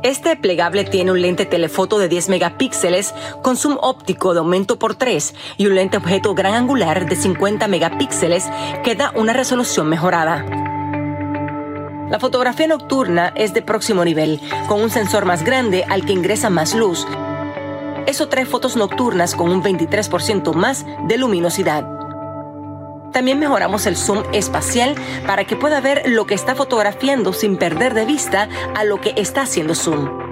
Este 0.01 0.37
plegable 0.37 0.85
tiene 0.85 1.11
un 1.11 1.21
lente 1.21 1.45
telefoto 1.45 1.99
de 1.99 2.07
10 2.07 2.29
megapíxeles 2.29 3.13
con 3.41 3.57
zoom 3.57 3.77
óptico 3.81 4.33
de 4.33 4.39
aumento 4.39 4.79
por 4.79 4.95
3 4.95 5.33
y 5.57 5.67
un 5.67 5.75
lente 5.75 5.97
objeto 5.97 6.35
gran 6.35 6.53
angular 6.53 7.05
de 7.05 7.17
50 7.17 7.67
megapíxeles 7.67 8.49
que 8.85 8.95
da 8.95 9.11
una 9.13 9.33
resolución 9.33 9.89
mejorada. 9.89 10.45
La 12.09 12.19
fotografía 12.19 12.67
nocturna 12.67 13.33
es 13.35 13.53
de 13.53 13.61
próximo 13.61 14.05
nivel, 14.05 14.39
con 14.67 14.81
un 14.81 14.89
sensor 14.89 15.25
más 15.25 15.43
grande 15.43 15.83
al 15.83 16.05
que 16.05 16.13
ingresa 16.13 16.49
más 16.49 16.73
luz 16.73 17.05
eso 18.07 18.29
trae 18.29 18.45
fotos 18.45 18.75
nocturnas 18.75 19.35
con 19.35 19.49
un 19.51 19.63
23% 19.63 20.53
más 20.53 20.85
de 21.07 21.17
luminosidad. 21.17 21.85
También 23.11 23.37
mejoramos 23.37 23.85
el 23.85 23.95
zoom 23.95 24.23
espacial 24.33 24.95
para 25.27 25.45
que 25.45 25.55
pueda 25.55 25.79
ver 25.81 26.03
lo 26.07 26.25
que 26.25 26.33
está 26.33 26.55
fotografiando 26.55 27.31
sin 27.31 27.57
perder 27.57 27.93
de 27.93 28.05
vista 28.05 28.49
a 28.75 28.83
lo 28.83 28.99
que 28.99 29.13
está 29.17 29.43
haciendo 29.43 29.75
zoom. 29.75 30.22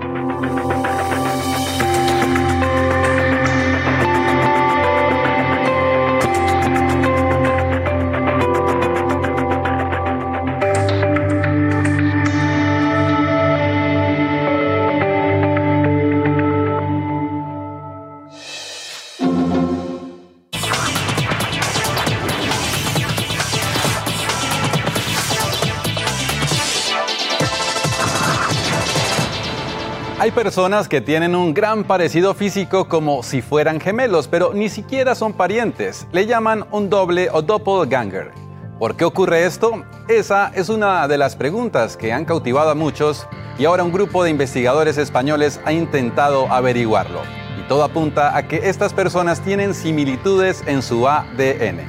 Hay 30.21 30.29
personas 30.29 30.87
que 30.87 31.01
tienen 31.01 31.33
un 31.33 31.51
gran 31.51 31.83
parecido 31.83 32.35
físico 32.35 32.87
como 32.87 33.23
si 33.23 33.41
fueran 33.41 33.79
gemelos, 33.79 34.27
pero 34.27 34.53
ni 34.53 34.69
siquiera 34.69 35.15
son 35.15 35.33
parientes. 35.33 36.05
Le 36.11 36.27
llaman 36.27 36.67
un 36.69 36.91
doble 36.91 37.29
o 37.31 37.41
doppelganger. 37.41 38.31
¿Por 38.77 38.95
qué 38.95 39.03
ocurre 39.03 39.47
esto? 39.47 39.83
Esa 40.07 40.51
es 40.53 40.69
una 40.69 41.07
de 41.07 41.17
las 41.17 41.35
preguntas 41.35 41.97
que 41.97 42.13
han 42.13 42.25
cautivado 42.25 42.69
a 42.69 42.75
muchos 42.75 43.25
y 43.57 43.65
ahora 43.65 43.83
un 43.83 43.91
grupo 43.91 44.23
de 44.23 44.29
investigadores 44.29 44.99
españoles 44.99 45.59
ha 45.65 45.73
intentado 45.73 46.47
averiguarlo. 46.51 47.21
Y 47.59 47.67
todo 47.67 47.83
apunta 47.83 48.37
a 48.37 48.47
que 48.47 48.69
estas 48.69 48.93
personas 48.93 49.41
tienen 49.41 49.73
similitudes 49.73 50.61
en 50.67 50.83
su 50.83 51.07
ADN. 51.07 51.79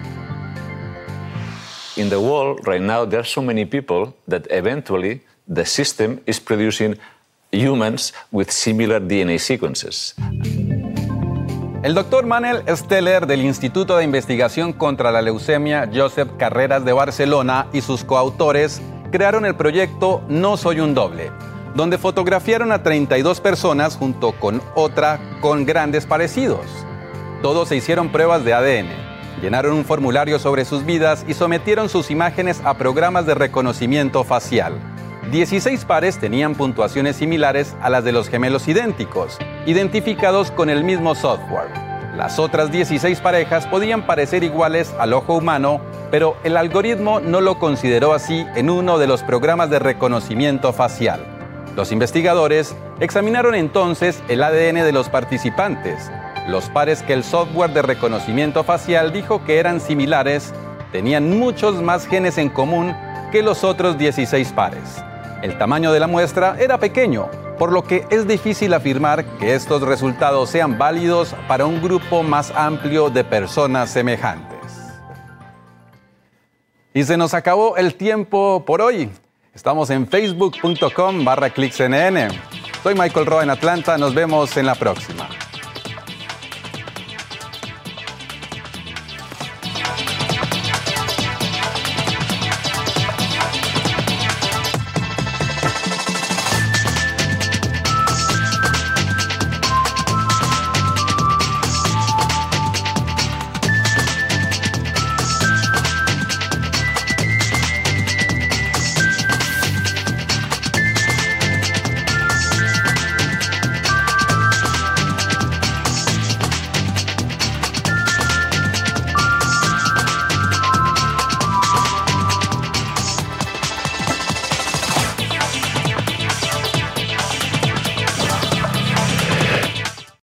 In 1.97 2.09
the 2.09 2.17
world 2.17 2.67
right 2.67 2.81
now 2.81 3.07
there 3.07 3.21
are 3.21 3.29
so 3.29 3.43
many 3.43 3.67
people 3.67 4.15
that 4.27 4.47
eventually 4.49 5.21
the 5.47 5.67
system 5.67 6.21
is 6.25 6.41
producing 6.41 6.97
humans 7.53 8.15
with 8.31 8.49
similar 8.49 9.01
DNA 9.01 9.39
sequences. 9.39 10.15
El 11.83 11.95
doctor 11.95 12.27
Manel 12.27 12.63
Steller 12.69 13.27
del 13.27 13.43
Instituto 13.43 13.97
de 13.97 14.05
Investigación 14.05 14.73
contra 14.73 15.11
la 15.11 15.21
Leucemia 15.21 15.91
Joseph 15.93 16.31
Carreras 16.39 16.85
de 16.85 16.93
Barcelona 16.93 17.67
y 17.73 17.81
sus 17.81 18.05
coautores 18.05 18.81
crearon 19.11 19.45
el 19.45 19.57
proyecto 19.57 20.23
No 20.29 20.57
Soy 20.57 20.79
un 20.79 20.95
Doble, 20.95 21.33
donde 21.75 21.99
fotografiaron 21.99 22.71
a 22.71 22.85
32 22.85 23.41
personas 23.41 23.97
junto 23.97 24.33
con 24.33 24.63
otra 24.77 25.19
con 25.41 25.67
grandes 25.67 26.07
parecidos. 26.07 26.67
Todos 27.43 27.69
se 27.69 27.77
hicieron 27.77 28.11
pruebas 28.11 28.45
de 28.45 28.55
ADN, 28.55 28.89
llenaron 29.43 29.73
un 29.75 29.85
formulario 29.85 30.39
sobre 30.39 30.65
sus 30.65 30.87
vidas 30.87 31.25
y 31.27 31.35
sometieron 31.35 31.89
sus 31.89 32.13
imágenes 32.13 32.61
a 32.65 32.79
programas 32.79 33.27
de 33.27 33.35
reconocimiento 33.35 34.23
facial. 34.23 34.92
16 35.31 35.85
pares 35.85 36.19
tenían 36.19 36.55
puntuaciones 36.55 37.17
similares 37.17 37.77
a 37.81 37.89
las 37.91 38.05
de 38.05 38.13
los 38.13 38.29
gemelos 38.29 38.67
idénticos, 38.67 39.39
identificados 39.67 40.51
con 40.51 40.69
el 40.69 40.83
mismo 40.83 41.15
software. 41.15 41.71
Las 42.17 42.39
otras 42.39 42.71
16 42.73 43.21
parejas 43.21 43.67
podían 43.67 44.05
parecer 44.05 44.43
iguales 44.43 44.93
al 44.99 45.13
ojo 45.13 45.35
humano, 45.35 45.81
pero 46.11 46.37
el 46.45 46.57
algoritmo 46.57 47.21
no 47.21 47.41
lo 47.41 47.59
consideró 47.59 48.13
así 48.13 48.45
en 48.57 48.69
uno 48.69 48.99
de 48.99 49.07
los 49.07 49.23
programas 49.23 49.71
de 49.71 49.79
reconocimiento 49.79 50.73
facial. 50.73 51.25
Los 51.77 51.93
investigadores 51.93 52.75
examinaron 53.01 53.55
entonces 53.55 54.23
el 54.29 54.43
ADN 54.43 54.85
de 54.85 54.93
los 54.93 55.09
participantes. 55.09 56.11
Los 56.49 56.69
pares 56.69 57.03
que 57.03 57.15
el 57.15 57.25
software 57.25 57.73
de 57.73 57.83
reconocimiento 57.83 58.65
facial 58.65 59.13
dijo 59.13 59.45
que 59.45 59.59
eran 59.59 59.81
similares 59.81 60.53
tenían 60.91 61.39
muchos 61.39 61.81
más 61.81 62.07
genes 62.07 62.37
en 62.37 62.51
común 62.51 62.95
que 63.31 63.43
los 63.43 63.65
otros 63.65 63.97
16 63.97 64.53
pares. 64.53 65.03
El 65.43 65.59
tamaño 65.59 65.93
de 65.93 65.99
la 65.99 66.07
muestra 66.07 66.57
era 66.61 66.79
pequeño, 66.79 67.29
por 67.59 67.73
lo 67.73 67.83
que 67.83 68.07
es 68.11 68.29
difícil 68.29 68.73
afirmar 68.75 69.25
que 69.39 69.55
estos 69.55 69.83
resultados 69.83 70.51
sean 70.51 70.79
válidos 70.79 71.35
para 71.49 71.67
un 71.67 71.83
grupo 71.83 72.23
más 72.23 72.53
amplio 72.55 73.11
de 73.11 73.25
personas 73.25 73.91
semejantes. 73.91 74.61
Y 76.95 77.03
se 77.03 77.17
nos 77.17 77.35
acabó 77.35 77.77
el 77.77 77.97
tiempo 77.97 78.63
por 78.65 78.81
hoy. 78.81 79.11
Estamos 79.53 79.91
en 79.91 80.07
facebook.com 80.07 81.25
barra. 81.25 81.53
Soy 82.83 82.95
Michael 82.95 83.27
Roa 83.27 83.43
en 83.43 83.51
Atlanta. 83.51 83.99
Nos 83.99 84.15
vemos 84.15 84.57
en 84.57 84.67
la 84.67 84.77
próxima. 84.77 85.29